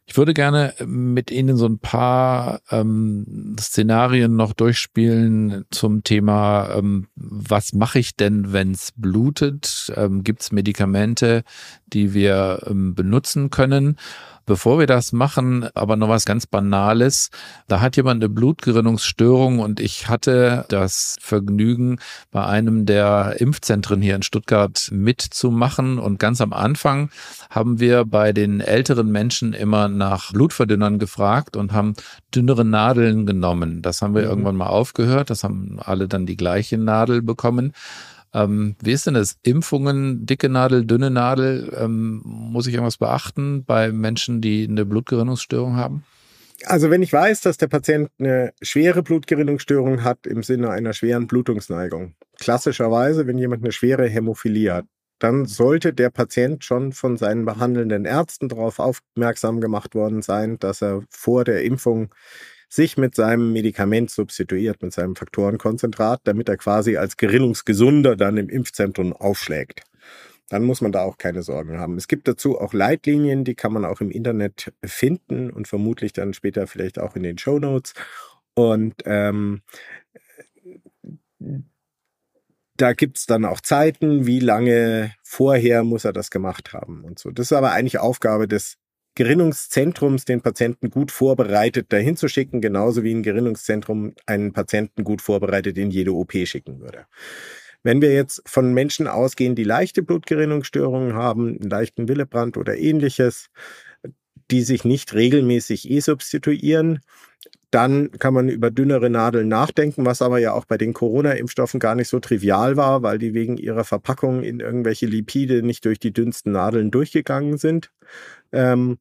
[0.06, 7.08] Ich würde gerne mit Ihnen so ein paar ähm, Szenarien noch durchspielen zum Thema, ähm,
[7.16, 9.92] was mache ich denn, wenn es blutet?
[9.96, 11.44] Ähm, Gibt es Medikamente,
[11.88, 13.98] die wir ähm, benutzen können?
[14.46, 17.30] Bevor wir das machen, aber noch was ganz Banales.
[17.70, 22.00] Da hat jemand eine Blutgerinnungsstörung und ich hatte das Vergnügen,
[22.32, 25.98] bei einem der Impfzentren hier in Stuttgart mitzumachen.
[25.98, 27.10] Und ganz am Anfang
[27.50, 31.94] haben wir bei den älteren Menschen immer nach Blutverdünnern gefragt und haben
[32.36, 33.82] dünnere Nadeln genommen.
[33.82, 34.30] Das haben wir mhm.
[34.30, 35.30] irgendwann mal aufgehört.
[35.30, 37.72] Das haben alle dann die gleiche Nadel bekommen.
[38.34, 39.38] Ähm, wie ist denn das?
[39.44, 41.72] Impfungen, dicke Nadel, dünne Nadel?
[41.80, 46.04] Ähm, muss ich irgendwas beachten bei Menschen, die eine Blutgerinnungsstörung haben?
[46.66, 51.28] Also wenn ich weiß, dass der Patient eine schwere Blutgerinnungsstörung hat im Sinne einer schweren
[51.28, 54.86] Blutungsneigung, klassischerweise, wenn jemand eine schwere Hämophilie hat,
[55.20, 60.82] dann sollte der Patient schon von seinen behandelnden Ärzten darauf aufmerksam gemacht worden sein, dass
[60.82, 62.14] er vor der Impfung
[62.70, 68.50] sich mit seinem Medikament substituiert, mit seinem Faktorenkonzentrat, damit er quasi als Gerinnungsgesunder dann im
[68.50, 69.84] Impfzentrum aufschlägt.
[70.50, 71.98] Dann muss man da auch keine Sorgen haben.
[71.98, 76.34] Es gibt dazu auch Leitlinien, die kann man auch im Internet finden und vermutlich dann
[76.34, 77.94] später vielleicht auch in den Show Notes.
[78.54, 79.62] Und ähm,
[82.78, 87.32] da gibt's dann auch Zeiten, wie lange vorher muss er das gemacht haben und so.
[87.32, 88.78] Das ist aber eigentlich Aufgabe des
[89.16, 95.22] Gerinnungszentrums den Patienten gut vorbereitet dahin zu schicken, genauso wie ein Gerinnungszentrum einen Patienten gut
[95.22, 97.06] vorbereitet in jede OP schicken würde.
[97.84, 103.50] Wenn wir jetzt von Menschen ausgehen, die leichte Blutgerinnungsstörungen haben, einen leichten Willebrand oder ähnliches,
[104.50, 107.02] die sich nicht regelmäßig e-substituieren,
[107.74, 111.96] dann kann man über dünnere Nadeln nachdenken, was aber ja auch bei den Corona-Impfstoffen gar
[111.96, 116.14] nicht so trivial war, weil die wegen ihrer Verpackung in irgendwelche Lipide nicht durch die
[116.14, 117.92] dünnsten Nadeln durchgegangen sind.
[118.52, 119.00] Ähm,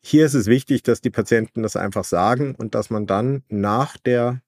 [0.00, 3.98] hier ist es wichtig, dass die Patienten das einfach sagen und dass man dann nach
[3.98, 4.40] der,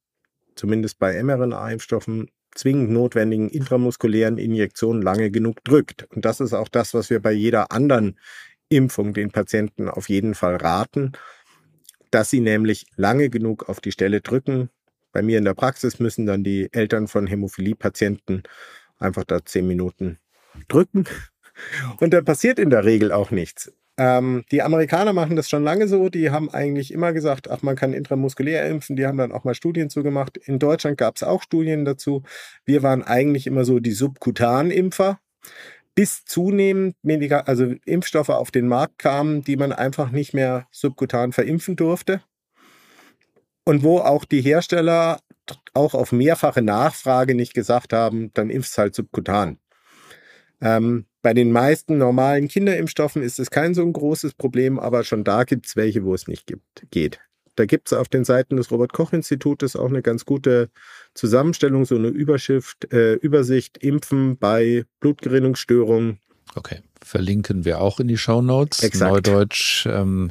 [0.54, 6.06] zumindest bei mRNA-Impfstoffen, zwingend notwendigen intramuskulären Injektion lange genug drückt.
[6.14, 8.18] Und das ist auch das, was wir bei jeder anderen
[8.70, 11.12] Impfung den Patienten auf jeden Fall raten,
[12.16, 14.70] dass sie nämlich lange genug auf die Stelle drücken.
[15.12, 18.42] Bei mir in der Praxis müssen dann die Eltern von Hämophilie-Patienten
[18.98, 20.16] einfach da zehn Minuten
[20.68, 21.04] drücken.
[22.00, 23.70] Und da passiert in der Regel auch nichts.
[23.98, 26.08] Ähm, die Amerikaner machen das schon lange so.
[26.08, 28.96] Die haben eigentlich immer gesagt, ach, man kann intramuskulär impfen.
[28.96, 30.38] Die haben dann auch mal Studien zugemacht.
[30.38, 32.22] In Deutschland gab es auch Studien dazu.
[32.64, 35.20] Wir waren eigentlich immer so die Subkutan-Impfer,
[35.96, 41.32] bis zunehmend weniger, also Impfstoffe auf den Markt kamen, die man einfach nicht mehr subkutan
[41.32, 42.22] verimpfen durfte.
[43.64, 45.18] Und wo auch die Hersteller
[45.74, 49.58] auch auf mehrfache Nachfrage nicht gesagt haben, dann impfst halt subkutan.
[50.60, 55.24] Ähm, bei den meisten normalen Kinderimpfstoffen ist es kein so ein großes Problem, aber schon
[55.24, 57.20] da gibt es welche, wo es nicht gibt, geht.
[57.56, 60.70] Da gibt es auf den Seiten des Robert-Koch-Institutes auch eine ganz gute
[61.14, 66.18] Zusammenstellung, so eine Überschrift, äh, Übersicht, Impfen bei Blutgerinnungsstörungen.
[66.54, 68.82] Okay, verlinken wir auch in die Show Notes.
[68.82, 69.10] Exakt.
[69.10, 70.30] Neudeutsch, ähm,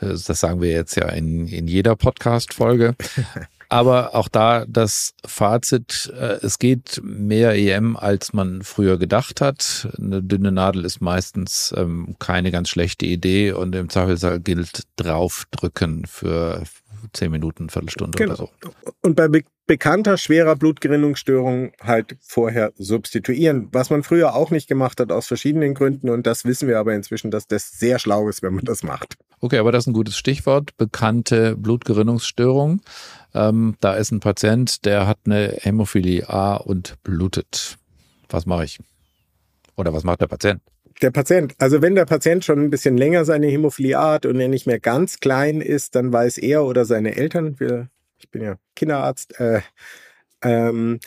[0.00, 2.94] äh, das sagen wir jetzt ja in, in jeder Podcast-Folge.
[3.68, 9.88] Aber auch da das Fazit, äh, es geht mehr EM, als man früher gedacht hat.
[9.98, 16.06] Eine dünne Nadel ist meistens ähm, keine ganz schlechte Idee und im Zweifelsfall gilt draufdrücken
[16.06, 16.62] für
[17.12, 18.34] zehn Minuten, Viertelstunde genau.
[18.34, 18.70] oder so.
[19.02, 24.98] Und bei be bekannter schwerer Blutgerinnungsstörung halt vorher substituieren, was man früher auch nicht gemacht
[24.98, 28.42] hat aus verschiedenen Gründen und das wissen wir aber inzwischen, dass das sehr schlau ist,
[28.42, 29.18] wenn man das macht.
[29.40, 32.80] Okay, aber das ist ein gutes Stichwort, bekannte Blutgerinnungsstörung.
[33.34, 37.78] Ähm, da ist ein Patient, der hat eine Hämophilie A und blutet.
[38.28, 38.78] Was mache ich?
[39.76, 40.60] Oder was macht der Patient?
[41.00, 44.48] Der Patient, also wenn der Patient schon ein bisschen länger seine Hämophilie hat und er
[44.48, 47.88] nicht mehr ganz klein ist, dann weiß er oder seine Eltern, wir,
[48.18, 49.60] ich bin ja Kinderarzt, äh,
[50.42, 50.98] ähm,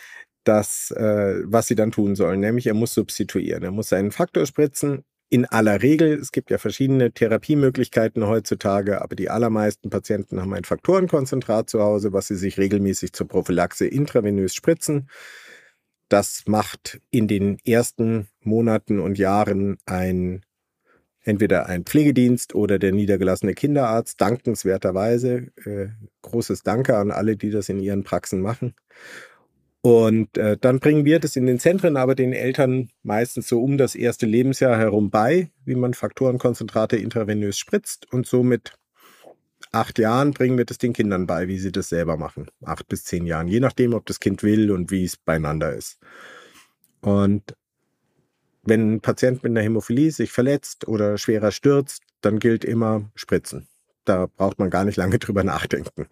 [0.44, 3.64] das, äh, was sie dann tun sollen, nämlich er muss substituieren.
[3.64, 5.04] Er muss einen Faktor spritzen.
[5.34, 10.66] In aller Regel, es gibt ja verschiedene Therapiemöglichkeiten heutzutage, aber die allermeisten Patienten haben ein
[10.66, 15.10] Faktorenkonzentrat zu Hause, was sie sich regelmäßig zur Prophylaxe intravenös spritzen.
[16.10, 20.44] Das macht in den ersten Monaten und Jahren ein
[21.24, 25.48] entweder ein Pflegedienst oder der niedergelassene Kinderarzt, dankenswerterweise.
[25.64, 25.90] Äh,
[26.24, 28.74] großes Danke an alle, die das in ihren Praxen machen.
[29.82, 33.78] Und äh, dann bringen wir das in den Zentren, aber den Eltern meistens so um
[33.78, 38.12] das erste Lebensjahr herum bei, wie man Faktorenkonzentrate intravenös spritzt.
[38.14, 38.74] Und so mit
[39.72, 42.48] acht Jahren bringen wir das den Kindern bei, wie sie das selber machen.
[42.64, 45.98] Acht bis zehn Jahren, je nachdem, ob das Kind will und wie es beieinander ist.
[47.02, 47.56] Und
[48.64, 53.68] wenn ein Patient mit einer Hämophilie sich verletzt oder schwerer stürzt, dann gilt immer Spritzen.
[54.06, 56.08] Da braucht man gar nicht lange drüber nachdenken.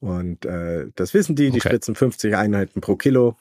[0.00, 1.68] Und äh, das wissen die, die okay.
[1.68, 3.36] spritzen 50 Einheiten pro Kilo,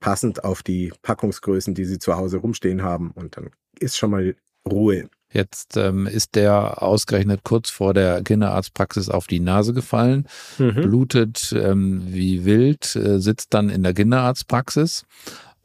[0.00, 3.12] passend auf die Packungsgrößen, die sie zu Hause rumstehen haben.
[3.12, 4.34] Und dann ist schon mal
[4.66, 5.08] Ruhe.
[5.32, 10.26] Jetzt ähm, ist der ausgerechnet kurz vor der Kinderarztpraxis auf die Nase gefallen,
[10.58, 10.74] mhm.
[10.74, 15.04] blutet ähm, wie wild, äh, sitzt dann in der Kinderarztpraxis.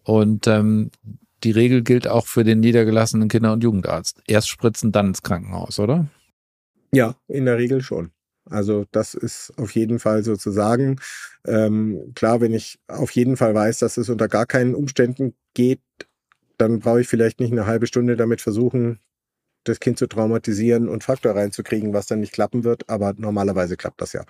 [0.03, 0.91] Und ähm,
[1.43, 4.21] die Regel gilt auch für den niedergelassenen Kinder- und Jugendarzt.
[4.27, 6.07] Erst spritzen, dann ins Krankenhaus, oder?
[6.91, 8.11] Ja, in der Regel schon.
[8.49, 10.99] Also das ist auf jeden Fall sozusagen
[11.45, 15.81] ähm, klar, wenn ich auf jeden Fall weiß, dass es unter gar keinen Umständen geht,
[16.57, 18.99] dann brauche ich vielleicht nicht eine halbe Stunde damit versuchen,
[19.63, 22.89] das Kind zu traumatisieren und Faktor reinzukriegen, was dann nicht klappen wird.
[22.89, 24.25] Aber normalerweise klappt das ja.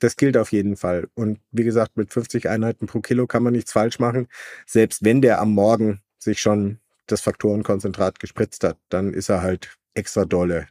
[0.00, 1.08] Das gilt auf jeden Fall.
[1.14, 4.28] Und wie gesagt, mit 50 Einheiten pro Kilo kann man nichts falsch machen.
[4.66, 9.76] Selbst wenn der am Morgen sich schon das Faktorenkonzentrat gespritzt hat, dann ist er halt
[9.94, 10.68] extra dolle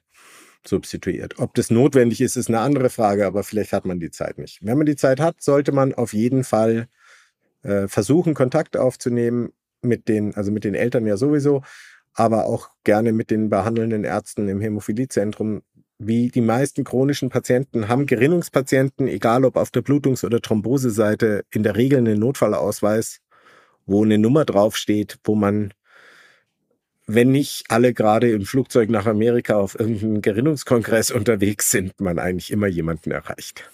[0.67, 1.39] substituiert.
[1.39, 4.59] Ob das notwendig ist, ist eine andere Frage, aber vielleicht hat man die Zeit nicht.
[4.61, 6.87] Wenn man die Zeit hat, sollte man auf jeden Fall
[7.63, 11.63] äh, versuchen, Kontakt aufzunehmen mit den, also mit den Eltern ja sowieso,
[12.13, 15.61] aber auch gerne mit den behandelnden Ärzten im Hämophiliezentrum.
[15.97, 21.63] Wie die meisten chronischen Patienten haben Gerinnungspatienten, egal ob auf der Blutungs- oder Thromboseseite, in
[21.63, 23.19] der Regel einen Notfallausweis,
[23.85, 25.73] wo eine Nummer draufsteht, wo man
[27.13, 32.51] wenn nicht alle gerade im Flugzeug nach Amerika auf irgendeinem Gerinnungskongress unterwegs sind, man eigentlich
[32.51, 33.69] immer jemanden erreicht.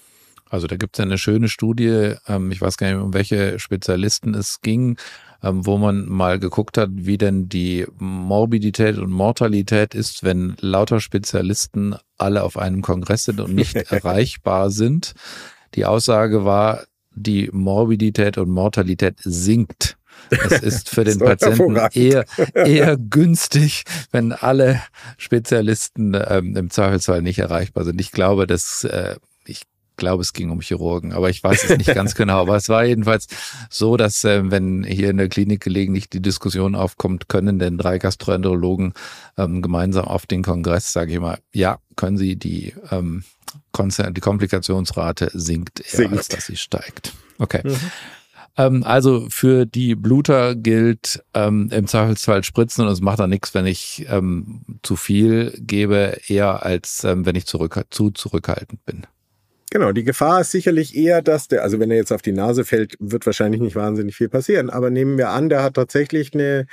[0.50, 3.60] Also da gibt es ja eine schöne Studie, ähm, ich weiß gar nicht, um welche
[3.60, 4.98] Spezialisten es ging,
[5.44, 11.00] ähm, wo man mal geguckt hat, wie denn die Morbidität und Mortalität ist, wenn lauter
[11.00, 15.14] Spezialisten alle auf einem Kongress sind und nicht erreichbar sind.
[15.76, 19.97] Die Aussage war, die Morbidität und Mortalität sinkt
[20.30, 24.82] es ist für den Patienten eher, eher günstig, wenn alle
[25.18, 28.00] Spezialisten ähm, im Zweifelsfall nicht erreichbar sind.
[28.02, 29.64] Ich glaube, dass äh, ich
[29.96, 32.42] glaube, es ging um Chirurgen, aber ich weiß es nicht ganz genau.
[32.42, 33.28] Aber es war jedenfalls
[33.70, 37.98] so, dass äh, wenn hier in der Klinik gelegentlich die Diskussion aufkommt, können denn drei
[37.98, 38.94] Gastroenterologen
[39.38, 43.24] ähm, gemeinsam auf den Kongress, sage ich mal, ja, können sie die ähm,
[43.80, 46.18] die Komplikationsrate sinkt eher, sinkt.
[46.18, 47.14] als dass sie steigt.
[47.38, 47.62] Okay.
[47.64, 47.78] Mhm.
[48.58, 53.54] Ähm, also für die Bluter gilt ähm, im Zweifelsfall spritzen und es macht dann nichts,
[53.54, 59.06] wenn ich ähm, zu viel gebe, eher als ähm, wenn ich zurück, zu zurückhaltend bin.
[59.70, 62.64] Genau, die Gefahr ist sicherlich eher, dass der, also wenn er jetzt auf die Nase
[62.64, 64.70] fällt, wird wahrscheinlich nicht wahnsinnig viel passieren.
[64.70, 66.68] Aber nehmen wir an, der hat tatsächlich eine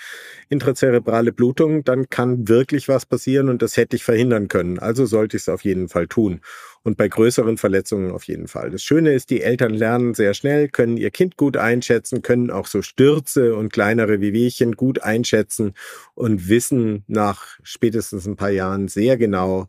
[0.49, 4.79] intrazerebrale Blutung, dann kann wirklich was passieren und das hätte ich verhindern können.
[4.79, 6.41] Also sollte ich es auf jeden Fall tun.
[6.85, 8.71] Und bei größeren Verletzungen auf jeden Fall.
[8.71, 12.67] Das Schöne ist, die Eltern lernen sehr schnell, können ihr Kind gut einschätzen, können auch
[12.67, 15.73] so Stürze und kleinere Wehwehchen gut einschätzen
[16.15, 19.69] und wissen nach spätestens ein paar Jahren sehr genau,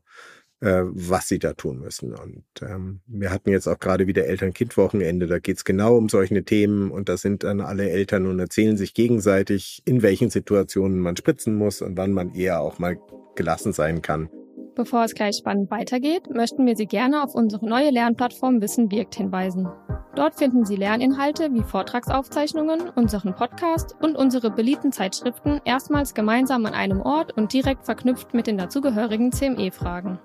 [0.60, 2.14] äh, was sie da tun müssen.
[2.14, 6.44] Und ähm, wir hatten jetzt auch gerade wieder Eltern-Kind-Wochenende, da geht es genau um solche
[6.44, 11.16] Themen und da sind dann alle Eltern und erzählen sich gegenseitig, in welchen Situationen man
[11.16, 12.98] spritzen muss und wann man eher auch mal
[13.36, 14.30] gelassen sein kann.
[14.76, 19.16] Bevor es gleich spannend weitergeht, möchten wir Sie gerne auf unsere neue Lernplattform Wissen wirkt
[19.16, 19.70] hinweisen.
[20.16, 26.74] Dort finden Sie Lerninhalte wie Vortragsaufzeichnungen, unseren Podcast und unsere beliebten Zeitschriften erstmals gemeinsam an
[26.74, 30.20] einem Ort und direkt verknüpft mit den dazugehörigen CME-Fragen.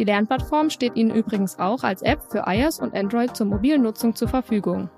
[0.00, 4.16] Die Lernplattform steht Ihnen übrigens auch als App für iOS und Android zur mobilen Nutzung
[4.16, 4.90] zur Verfügung.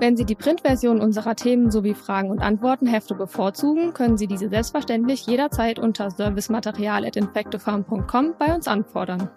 [0.00, 5.26] Wenn Sie die Printversion unserer Themen sowie Fragen und Antwortenhefte bevorzugen, können Sie diese selbstverständlich
[5.26, 9.28] jederzeit unter servicematerial.infectofarm.com bei uns anfordern.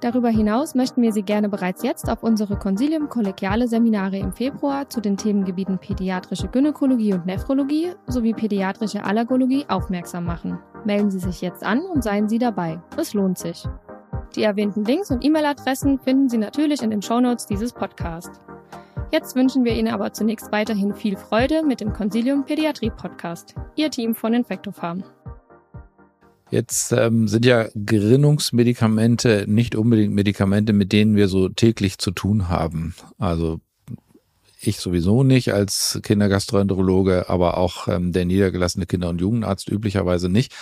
[0.00, 4.88] Darüber hinaus möchten wir Sie gerne bereits jetzt auf unsere Consilium kollegiale Seminare im Februar
[4.88, 10.58] zu den Themengebieten pädiatrische Gynäkologie und Nephrologie sowie pädiatrische Allergologie aufmerksam machen.
[10.86, 12.80] Melden Sie sich jetzt an und seien Sie dabei.
[12.96, 13.66] Es lohnt sich.
[14.34, 18.40] Die erwähnten Links und E-Mail-Adressen finden Sie natürlich in den Shownotes dieses Podcasts.
[19.12, 23.54] Jetzt wünschen wir Ihnen aber zunächst weiterhin viel Freude mit dem Consilium Pädiatrie Podcast.
[23.76, 25.04] Ihr Team von Infectofarm.
[26.50, 32.48] Jetzt ähm, sind ja Gerinnungsmedikamente nicht unbedingt Medikamente, mit denen wir so täglich zu tun
[32.48, 32.94] haben.
[33.18, 33.60] Also
[34.60, 40.52] ich sowieso nicht als Kindergastroenterologe, aber auch ähm, der niedergelassene Kinder- und Jugendarzt üblicherweise nicht.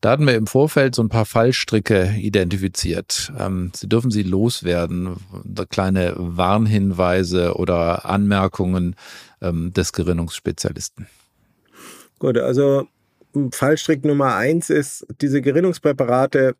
[0.00, 3.32] Da hatten wir im Vorfeld so ein paar Fallstricke identifiziert.
[3.38, 5.16] Ähm, Sie dürfen sie loswerden,
[5.68, 8.96] kleine Warnhinweise oder Anmerkungen
[9.42, 11.06] ähm, des Gerinnungsspezialisten.
[12.18, 12.88] Gut, also
[13.52, 16.56] Fallstrick Nummer eins ist, diese Gerinnungspräparate,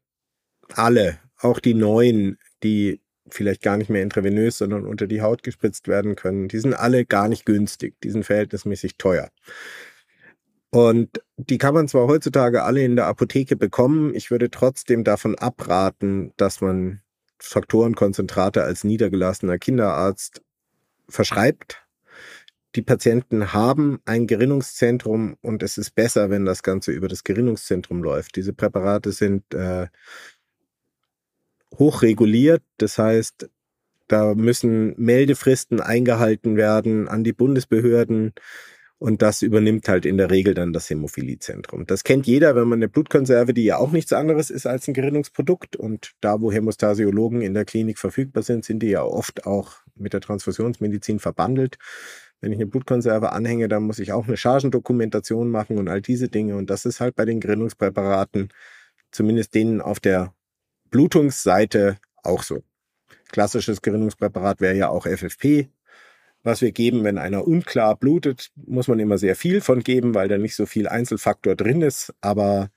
[0.75, 5.89] alle, auch die neuen, die vielleicht gar nicht mehr intravenös, sondern unter die Haut gespritzt
[5.89, 9.31] werden können, die sind alle gar nicht günstig, die sind verhältnismäßig teuer.
[10.71, 15.37] Und die kann man zwar heutzutage alle in der Apotheke bekommen, ich würde trotzdem davon
[15.37, 17.01] abraten, dass man
[17.39, 20.43] Faktorenkonzentrate als niedergelassener Kinderarzt
[21.09, 21.85] verschreibt.
[22.77, 28.03] Die Patienten haben ein Gerinnungszentrum und es ist besser, wenn das Ganze über das Gerinnungszentrum
[28.03, 28.37] läuft.
[28.37, 29.89] Diese Präparate sind äh,
[31.77, 33.51] hochreguliert, das heißt,
[34.07, 38.35] da müssen Meldefristen eingehalten werden an die Bundesbehörden.
[39.01, 41.87] Und das übernimmt halt in der Regel dann das Hämophiliezentrum.
[41.87, 44.93] Das kennt jeder, wenn man eine Blutkonserve, die ja auch nichts anderes ist als ein
[44.93, 45.75] Gerinnungsprodukt.
[45.75, 50.13] Und da, wo Hämostasiologen in der Klinik verfügbar sind, sind die ja oft auch mit
[50.13, 51.79] der Transfusionsmedizin verbandelt.
[52.43, 56.29] Wenn ich eine Blutkonserve anhänge, dann muss ich auch eine Chargendokumentation machen und all diese
[56.29, 56.57] Dinge.
[56.57, 58.51] Und das ist halt bei den Gerinnungspräparaten,
[59.13, 60.35] zumindest denen auf der
[60.91, 62.63] Blutungsseite auch so.
[63.31, 65.71] Klassisches Gerinnungspräparat wäre ja auch FFP,
[66.43, 70.29] was wir geben, wenn einer unklar blutet, muss man immer sehr viel von geben, weil
[70.29, 72.15] da nicht so viel Einzelfaktor drin ist.
[72.21, 72.71] Aber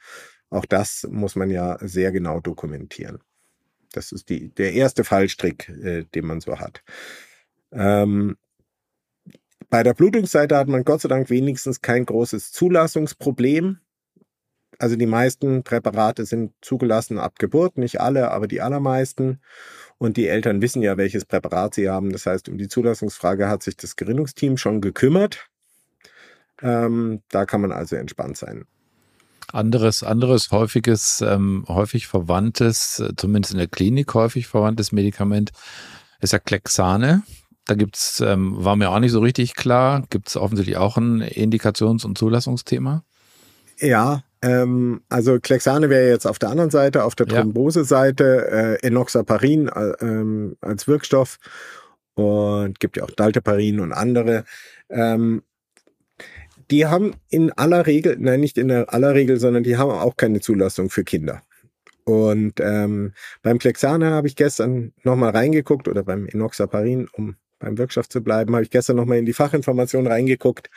[0.49, 3.19] auch das muss man ja sehr genau dokumentieren.
[3.93, 6.83] Das ist die, der erste Fallstrick, äh, den man so hat.
[7.71, 8.37] Ähm,
[9.69, 13.79] bei der Blutungsseite hat man Gott sei Dank wenigstens kein großes Zulassungsproblem.
[14.77, 19.39] Also die meisten Präparate sind zugelassen ab Geburt, nicht alle, aber die allermeisten.
[19.97, 22.11] Und die Eltern wissen ja, welches Präparat sie haben.
[22.11, 25.47] Das heißt, um die Zulassungsfrage hat sich das Gerinnungsteam schon gekümmert.
[26.61, 28.65] Ähm, da kann man also entspannt sein.
[29.51, 35.51] Anderes, anderes häufiges, ähm, häufig verwandtes, zumindest in der Klinik häufig verwandtes Medikament
[36.21, 37.23] ist ja Klexane.
[37.65, 41.21] Da gibt's, ähm, war mir auch nicht so richtig klar, gibt es offensichtlich auch ein
[41.21, 43.03] Indikations- und Zulassungsthema?
[43.79, 49.69] Ja, ähm, also Klexane wäre jetzt auf der anderen Seite, auf der Thrombose-Seite, äh, Enoxaparin
[49.69, 51.37] äh, ähm, als Wirkstoff
[52.15, 54.43] und gibt ja auch Dalteparin und andere.
[54.89, 55.43] Ähm,
[56.69, 60.41] die haben in aller Regel, nein, nicht in aller Regel, sondern die haben auch keine
[60.41, 61.41] Zulassung für Kinder.
[62.03, 63.13] Und ähm,
[63.43, 68.53] beim Klexane habe ich gestern nochmal reingeguckt oder beim Enoxaparin, um beim Wirkstoff zu bleiben,
[68.55, 70.69] habe ich gestern nochmal in die Fachinformation reingeguckt.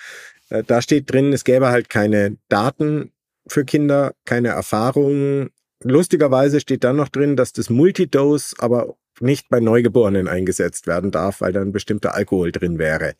[0.51, 3.11] Äh, da steht drin, es gäbe halt keine Daten
[3.47, 5.51] für Kinder, keine Erfahrungen.
[5.83, 11.41] Lustigerweise steht dann noch drin, dass das Multidose aber nicht bei Neugeborenen eingesetzt werden darf,
[11.41, 13.15] weil dann bestimmter Alkohol drin wäre.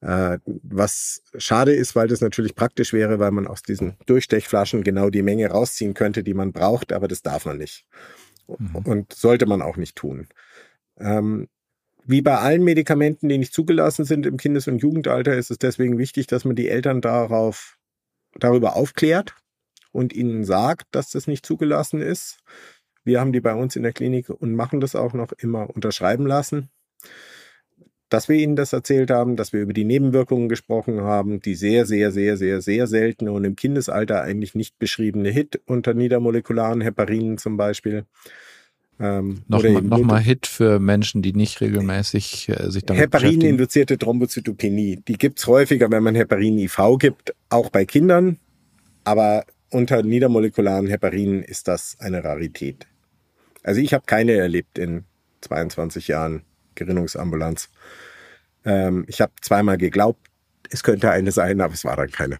[0.00, 5.08] Äh, was schade ist, weil das natürlich praktisch wäre, weil man aus diesen Durchstechflaschen genau
[5.08, 7.86] die Menge rausziehen könnte, die man braucht, aber das darf man nicht.
[8.46, 8.76] Mhm.
[8.84, 10.28] Und sollte man auch nicht tun.
[10.98, 11.48] Ähm,
[12.06, 15.96] wie bei allen Medikamenten, die nicht zugelassen sind im Kindes- und Jugendalter, ist es deswegen
[15.96, 17.78] wichtig, dass man die Eltern darauf,
[18.38, 19.34] darüber aufklärt
[19.94, 22.38] und ihnen sagt, dass das nicht zugelassen ist.
[23.04, 26.26] Wir haben die bei uns in der Klinik und machen das auch noch immer unterschreiben
[26.26, 26.70] lassen,
[28.08, 31.86] dass wir ihnen das erzählt haben, dass wir über die Nebenwirkungen gesprochen haben, die sehr,
[31.86, 37.38] sehr, sehr, sehr, sehr seltene und im Kindesalter eigentlich nicht beschriebene Hit unter niedermolekularen Heparinen
[37.38, 38.04] zum Beispiel.
[39.00, 45.02] Ähm, Nochmal noch mal Hit für Menschen, die nicht regelmäßig äh, sich damit Heparin-induzierte Thrombozytopenie.
[45.06, 48.38] Die gibt's häufiger, wenn man Heparin-IV gibt, auch bei Kindern.
[49.02, 52.86] Aber unter niedermolekularen Heparinen ist das eine Rarität.
[53.62, 55.04] Also ich habe keine erlebt in
[55.40, 56.42] 22 Jahren
[56.74, 57.70] Gerinnungsambulanz.
[58.64, 60.28] Ähm, ich habe zweimal geglaubt,
[60.70, 62.38] es könnte eine sein, aber es war dann keine.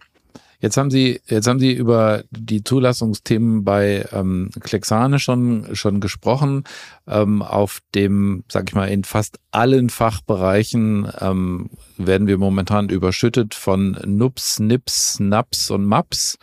[0.65, 6.65] Jetzt haben Sie, jetzt haben Sie über die Zulassungsthemen bei ähm, Klexane schon schon gesprochen.
[7.07, 11.69] Ähm, auf dem, sag ich mal, in fast allen Fachbereichen ähm,
[11.99, 16.39] werden wir momentan überschüttet von Nups, Nips, Naps und Maps.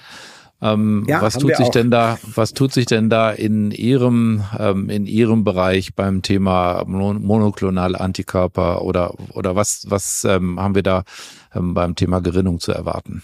[0.62, 4.90] Ähm, ja, was tut sich denn da, was tut sich denn da in Ihrem, ähm,
[4.90, 11.04] in Ihrem Bereich beim Thema monoklonale Antikörper oder, oder was, was ähm, haben wir da
[11.56, 13.24] ähm, beim Thema Gerinnung zu erwarten?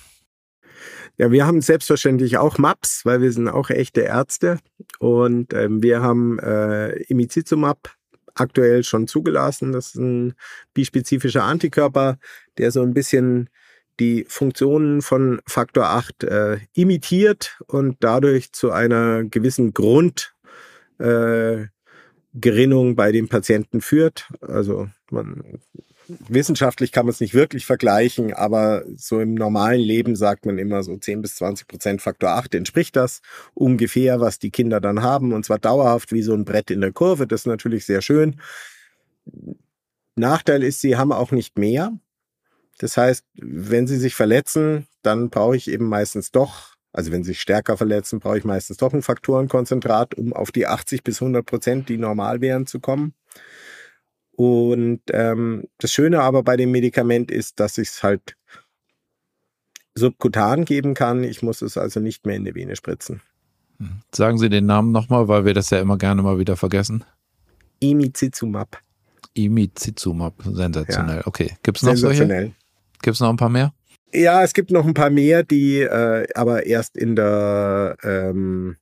[1.19, 4.59] Ja, wir haben selbstverständlich auch MAPS, weil wir sind auch echte Ärzte
[4.99, 7.95] und ähm, wir haben äh, Imicizumab
[8.35, 9.71] aktuell schon zugelassen.
[9.71, 10.33] Das ist ein
[10.73, 12.17] bispezifischer Antikörper,
[12.57, 13.49] der so ein bisschen
[13.99, 21.71] die Funktionen von Faktor 8 äh, imitiert und dadurch zu einer gewissen Grundgerinnung
[22.91, 24.29] äh, bei dem Patienten führt.
[24.41, 25.59] Also man
[26.29, 30.83] wissenschaftlich kann man es nicht wirklich vergleichen, aber so im normalen Leben sagt man immer
[30.83, 33.21] so 10 bis 20 Prozent Faktor 8 entspricht das
[33.53, 36.93] ungefähr, was die Kinder dann haben und zwar dauerhaft wie so ein Brett in der
[36.93, 37.27] Kurve.
[37.27, 38.39] Das ist natürlich sehr schön.
[40.15, 41.91] Nachteil ist, sie haben auch nicht mehr.
[42.78, 47.32] Das heißt, wenn sie sich verletzen, dann brauche ich eben meistens doch, also wenn sie
[47.32, 51.45] sich stärker verletzen, brauche ich meistens doch ein Faktorenkonzentrat, um auf die 80 bis 100
[51.45, 53.13] Prozent, die normal wären, zu kommen.
[54.32, 58.36] Und ähm, das Schöne aber bei dem Medikament ist, dass ich es halt
[59.95, 61.23] subkutan geben kann.
[61.23, 63.21] Ich muss es also nicht mehr in die Vene spritzen.
[63.80, 64.01] Hm.
[64.13, 67.03] Sagen Sie den Namen nochmal, weil wir das ja immer gerne mal wieder vergessen.
[67.80, 68.80] Imicizumab.
[69.34, 71.17] Imicizumab, sensationell.
[71.17, 71.28] Ja.
[71.28, 72.53] Okay, gibt es noch solche?
[73.01, 73.73] Gibt es noch ein paar mehr?
[74.13, 78.77] Ja, es gibt noch ein paar mehr, die äh, aber erst in der ähm,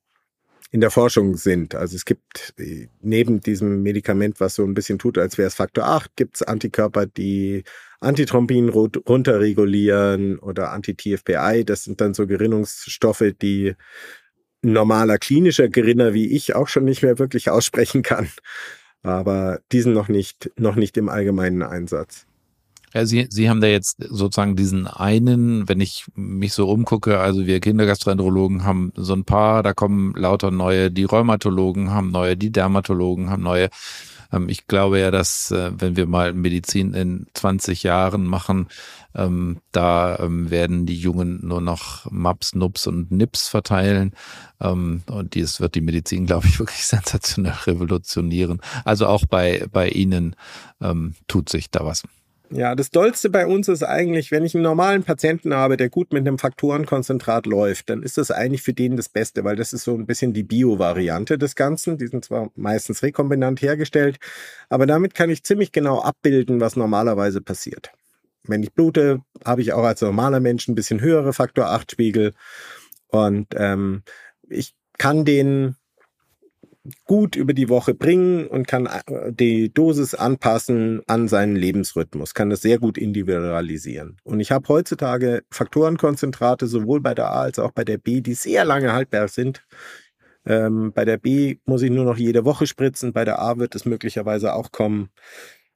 [0.72, 1.74] in der Forschung sind.
[1.74, 5.56] Also es gibt äh, neben diesem Medikament, was so ein bisschen tut, als wäre es
[5.56, 7.64] Faktor 8, gibt es Antikörper, die
[8.02, 11.64] Antithrombin runterregulieren oder Anti-TFPI.
[11.66, 13.76] Das sind dann so Gerinnungsstoffe, die
[14.64, 18.30] ein normaler klinischer Gerinner wie ich auch schon nicht mehr wirklich aussprechen kann.
[19.02, 22.26] Aber die sind noch nicht, noch nicht im allgemeinen Einsatz.
[22.96, 27.46] Ja, Sie, Sie haben da jetzt sozusagen diesen einen, wenn ich mich so umgucke, also
[27.46, 32.54] wir Kindergastroenterologen haben so ein paar, da kommen lauter neue, die Rheumatologen haben neue, die
[32.54, 33.68] Dermatologen haben neue.
[34.32, 38.70] Ähm, ich glaube ja, dass äh, wenn wir mal Medizin in 20 Jahren machen,
[39.14, 44.14] ähm, da ähm, werden die Jungen nur noch Maps, Nups und Nips verteilen.
[44.60, 48.62] und dies wird die Medizin, glaube ich, wirklich sensationell revolutionieren.
[48.86, 50.38] Also auch bei, bei Ihnen
[51.28, 52.04] tut sich da was.
[52.52, 56.14] Ja, das Dollste bei uns ist eigentlich, wenn ich einen normalen Patienten habe, der gut
[56.14, 59.84] mit einem Faktorenkonzentrat läuft, dann ist das eigentlich für den das Beste, weil das ist
[59.84, 61.98] so ein bisschen die Bio-Variante des Ganzen.
[61.98, 64.18] Die sind zwar meistens rekombinant hergestellt,
[64.70, 67.92] aber damit kann ich ziemlich genau abbilden, was normalerweise passiert.
[68.44, 72.34] Wenn ich blute, habe ich auch als normaler Mensch ein bisschen höhere Faktor 8 Spiegel
[73.08, 74.04] und ähm,
[74.48, 75.76] ich kann den
[77.06, 82.50] gut über die Woche bringen und kann äh, die Dosis anpassen an seinen Lebensrhythmus, kann
[82.50, 84.18] das sehr gut individualisieren.
[84.24, 88.34] Und ich habe heutzutage Faktorenkonzentrate sowohl bei der A als auch bei der B, die
[88.34, 89.66] sehr lange haltbar sind.
[90.46, 93.74] Ähm, bei der B muss ich nur noch jede Woche spritzen, bei der A wird
[93.76, 95.10] es möglicherweise auch kommen.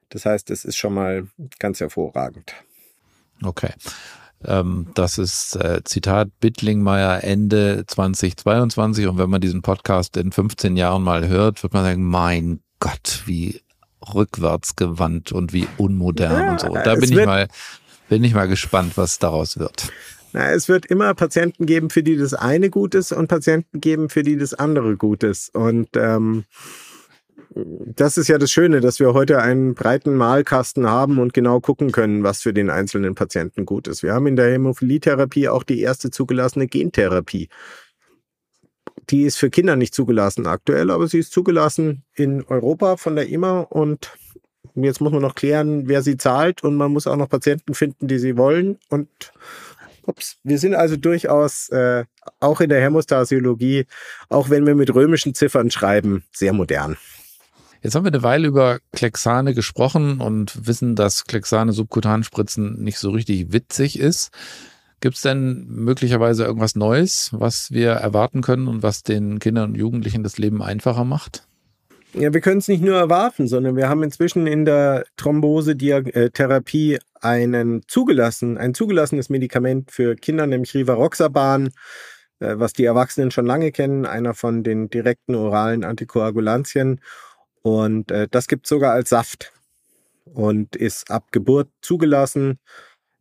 [0.10, 1.28] Das heißt, es ist schon mal
[1.60, 2.54] ganz hervorragend.
[3.44, 3.72] Okay.
[4.46, 9.08] Ähm, das ist äh, Zitat Bittlingmeier Ende 2022.
[9.08, 13.24] Und wenn man diesen Podcast in 15 Jahren mal hört, wird man sagen, mein Gott,
[13.26, 13.62] wie
[14.14, 16.74] rückwärtsgewandt und wie unmodern ja, und so.
[16.74, 17.48] Da bin ich mal,
[18.08, 19.92] bin ich mal gespannt, was daraus wird.
[20.32, 24.10] Na, es wird immer Patienten geben, für die das eine gut ist und Patienten geben,
[24.10, 25.54] für die das andere gut ist.
[25.56, 26.46] Und ähm,
[27.56, 31.92] das ist ja das Schöne, dass wir heute einen breiten Malkasten haben und genau gucken
[31.92, 34.04] können, was für den einzelnen Patienten gut ist.
[34.04, 37.50] Wir haben in der Hämophilietherapie auch die erste zugelassene Gentherapie.
[39.10, 43.28] Die ist für Kinder nicht zugelassen aktuell, aber sie ist zugelassen in Europa von der
[43.28, 44.12] IMA und
[44.76, 48.08] jetzt muss man noch klären, wer sie zahlt und man muss auch noch Patienten finden,
[48.08, 49.10] die sie wollen und
[50.06, 50.38] Ups.
[50.44, 52.04] Wir sind also durchaus äh,
[52.40, 53.86] auch in der Hämostasiologie,
[54.28, 56.98] auch wenn wir mit römischen Ziffern schreiben, sehr modern.
[57.82, 63.12] Jetzt haben wir eine Weile über Klexane gesprochen und wissen, dass Klexane Subkutanspritzen nicht so
[63.12, 64.32] richtig witzig ist.
[65.02, 69.76] Gibt es denn möglicherweise irgendwas Neues, was wir erwarten können und was den Kindern und
[69.76, 71.48] Jugendlichen das Leben einfacher macht?
[72.14, 77.84] Ja, wir können es nicht nur erwarten, sondern wir haben inzwischen in der Thrombose-Therapie einen
[77.88, 81.68] zugelassen, ein zugelassenes Medikament für Kinder, nämlich Rivaroxaban,
[82.40, 87.00] äh, was die Erwachsenen schon lange kennen, einer von den direkten oralen Antikoagulantien.
[87.62, 89.52] Und äh, das gibt sogar als Saft
[90.26, 92.60] und ist ab Geburt zugelassen.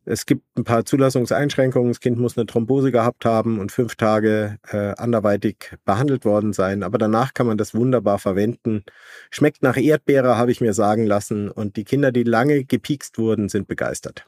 [0.05, 1.89] Es gibt ein paar Zulassungseinschränkungen.
[1.89, 6.81] Das Kind muss eine Thrombose gehabt haben und fünf Tage äh, anderweitig behandelt worden sein.
[6.81, 8.83] Aber danach kann man das wunderbar verwenden.
[9.29, 11.51] Schmeckt nach Erdbeere, habe ich mir sagen lassen.
[11.51, 14.25] Und die Kinder, die lange gepiekst wurden, sind begeistert.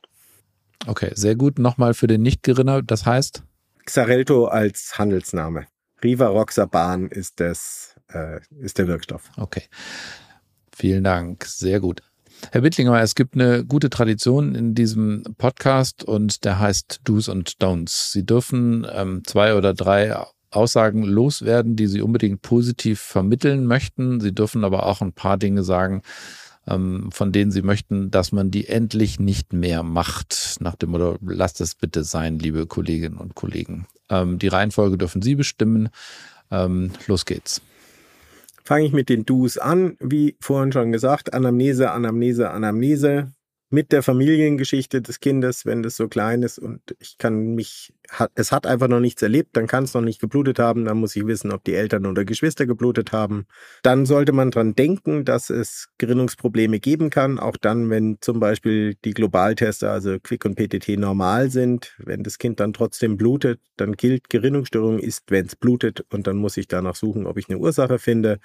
[0.86, 1.58] Okay, sehr gut.
[1.58, 3.44] Nochmal für den Nichtgerinner, das heißt?
[3.86, 5.66] Xarelto als Handelsname.
[6.04, 9.32] Rivaroxaban ist das äh, ist der Wirkstoff.
[9.38, 9.64] Okay.
[10.74, 11.46] Vielen Dank.
[11.46, 12.02] Sehr gut.
[12.52, 17.58] Herr Wittlinger, es gibt eine gute Tradition in diesem Podcast und der heißt Do's und
[17.62, 18.12] Don'ts.
[18.12, 20.16] Sie dürfen ähm, zwei oder drei
[20.50, 24.20] Aussagen loswerden, die Sie unbedingt positiv vermitteln möchten.
[24.20, 26.02] Sie dürfen aber auch ein paar Dinge sagen,
[26.68, 30.58] ähm, von denen Sie möchten, dass man die endlich nicht mehr macht.
[30.60, 33.86] Nach dem Motto, lasst es bitte sein, liebe Kolleginnen und Kollegen.
[34.10, 35.90] Ähm, die Reihenfolge dürfen Sie bestimmen.
[36.50, 37.62] Ähm, los geht's.
[38.72, 43.34] Fange ich mit den Do's an, wie vorhin schon gesagt, Anamnese, Anamnese, Anamnese
[43.72, 47.94] mit der Familiengeschichte des Kindes, wenn das so klein ist und ich kann mich,
[48.36, 51.16] es hat einfach noch nichts erlebt, dann kann es noch nicht geblutet haben, dann muss
[51.16, 53.46] ich wissen, ob die Eltern oder Geschwister geblutet haben.
[53.82, 58.96] Dann sollte man dran denken, dass es Gerinnungsprobleme geben kann, auch dann, wenn zum Beispiel
[59.06, 61.96] die Globalteste, also Quick und PTT normal sind.
[61.98, 66.36] Wenn das Kind dann trotzdem blutet, dann gilt Gerinnungsstörung ist, wenn es blutet und dann
[66.36, 68.40] muss ich danach suchen, ob ich eine Ursache finde.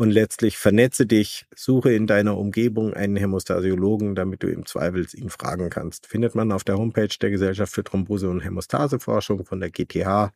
[0.00, 5.28] Und letztlich vernetze dich, suche in deiner Umgebung einen Hämostasiologen, damit du im Zweifel ihn
[5.28, 6.06] fragen kannst.
[6.06, 10.32] Findet man auf der Homepage der Gesellschaft für Thrombose und Hämostaseforschung von der GTH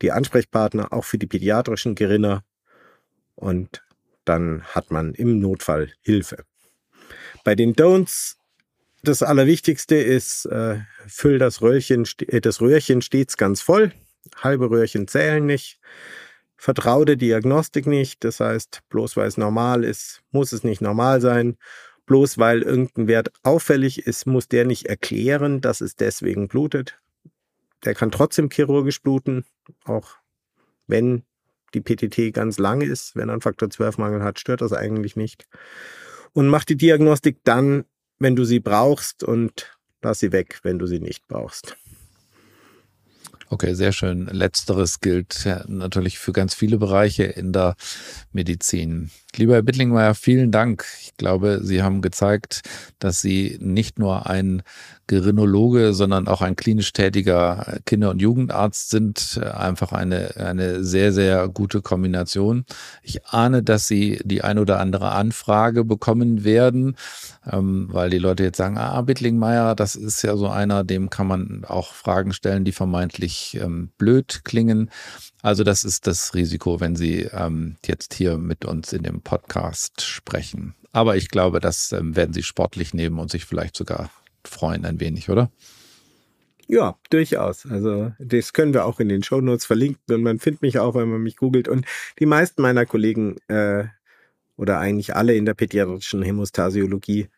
[0.00, 2.44] die Ansprechpartner auch für die pädiatrischen Gerinner
[3.34, 3.82] und
[4.24, 6.46] dann hat man im Notfall Hilfe.
[7.44, 8.36] Bei den Don'ts
[9.02, 12.08] das Allerwichtigste ist, äh, füll das Röhrchen,
[12.40, 13.92] das Röhrchen stets ganz voll.
[14.36, 15.78] Halbe Röhrchen zählen nicht
[16.62, 18.22] vertraue der Diagnostik nicht.
[18.22, 21.56] Das heißt, bloß weil es normal ist, muss es nicht normal sein.
[22.06, 27.00] Bloß weil irgendein Wert auffällig ist, muss der nicht erklären, dass es deswegen blutet.
[27.84, 29.44] Der kann trotzdem chirurgisch bluten,
[29.86, 30.18] auch
[30.86, 31.24] wenn
[31.74, 33.16] die PTT ganz lang ist.
[33.16, 35.48] Wenn er einen Faktor 12 Mangel hat, stört das eigentlich nicht.
[36.32, 37.86] Und mach die Diagnostik dann,
[38.20, 41.76] wenn du sie brauchst und lass sie weg, wenn du sie nicht brauchst.
[43.52, 44.28] Okay, sehr schön.
[44.28, 47.76] Letzteres gilt natürlich für ganz viele Bereiche in der
[48.32, 49.10] Medizin.
[49.36, 50.86] Lieber Herr Bittlingmeier, vielen Dank.
[51.02, 52.62] Ich glaube, Sie haben gezeigt,
[52.98, 54.62] dass Sie nicht nur ein
[55.06, 59.38] Gerinologe, sondern auch ein klinisch tätiger Kinder- und Jugendarzt sind.
[59.42, 62.64] Einfach eine, eine sehr, sehr gute Kombination.
[63.02, 66.96] Ich ahne, dass Sie die ein oder andere Anfrage bekommen werden,
[67.50, 71.26] ähm, weil die Leute jetzt sagen, ah, Bittlingmeier, das ist ja so einer, dem kann
[71.26, 74.90] man auch Fragen stellen, die vermeintlich ähm, blöd klingen.
[75.42, 80.02] Also das ist das Risiko, wenn Sie ähm, jetzt hier mit uns in dem Podcast
[80.02, 80.74] sprechen.
[80.92, 84.10] Aber ich glaube, das ähm, werden Sie sportlich nehmen und sich vielleicht sogar
[84.44, 85.50] freuen ein wenig, oder?
[86.68, 87.66] Ja, durchaus.
[87.66, 91.10] Also das können wir auch in den Shownotes verlinken und man findet mich auch, wenn
[91.10, 91.68] man mich googelt.
[91.68, 91.86] Und
[92.18, 93.84] die meisten meiner Kollegen äh,
[94.56, 97.28] oder eigentlich alle in der pädiatrischen Hämostasiologie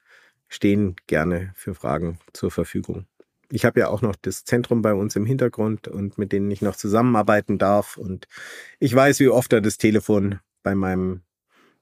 [0.48, 3.06] stehen gerne für Fragen zur Verfügung.
[3.50, 6.62] Ich habe ja auch noch das Zentrum bei uns im Hintergrund und mit denen ich
[6.62, 7.96] noch zusammenarbeiten darf.
[7.96, 8.26] Und
[8.78, 11.22] ich weiß, wie oft da das Telefon bei meinem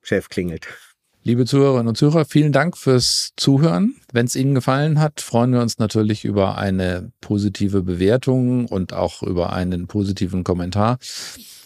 [0.02, 0.66] Chef klingelt.
[1.24, 3.94] Liebe Zuhörerinnen und Zuhörer, vielen Dank fürs Zuhören.
[4.12, 9.22] Wenn es Ihnen gefallen hat, freuen wir uns natürlich über eine positive Bewertung und auch
[9.22, 10.98] über einen positiven Kommentar.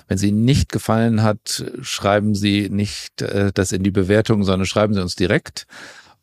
[0.08, 4.66] Wenn sie Ihnen nicht gefallen hat, schreiben Sie nicht äh, das in die Bewertung, sondern
[4.66, 5.66] schreiben Sie uns direkt.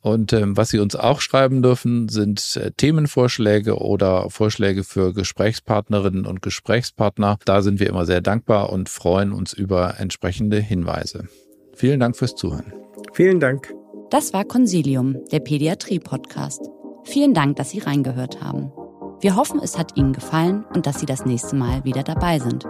[0.04, 6.26] Und ähm, was Sie uns auch schreiben dürfen, sind äh, Themenvorschläge oder Vorschläge für Gesprächspartnerinnen
[6.26, 7.38] und Gesprächspartner.
[7.46, 11.30] Da sind wir immer sehr dankbar und freuen uns über entsprechende Hinweise.
[11.74, 12.74] Vielen Dank fürs Zuhören.
[13.14, 13.74] Vielen Dank.
[14.10, 16.70] Das war Consilium, der Pädiatrie-Podcast.
[17.06, 18.74] Vielen Dank, dass Sie reingehört haben.
[19.22, 22.66] Wir hoffen, es hat Ihnen gefallen und dass Sie das nächste Mal wieder dabei sind.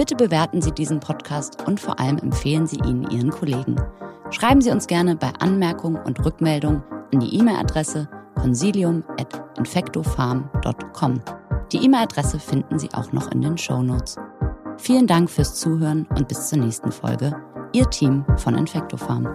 [0.00, 3.76] Bitte bewerten Sie diesen Podcast und vor allem empfehlen Sie ihn Ihren Kollegen.
[4.30, 6.82] Schreiben Sie uns gerne bei Anmerkungen und Rückmeldungen
[7.12, 11.20] an die E-Mail-Adresse consilium.infectofarm.com.
[11.70, 14.16] Die E-Mail-Adresse finden Sie auch noch in den Show Notes.
[14.78, 17.36] Vielen Dank fürs Zuhören und bis zur nächsten Folge.
[17.74, 19.28] Ihr Team von Infectofarm.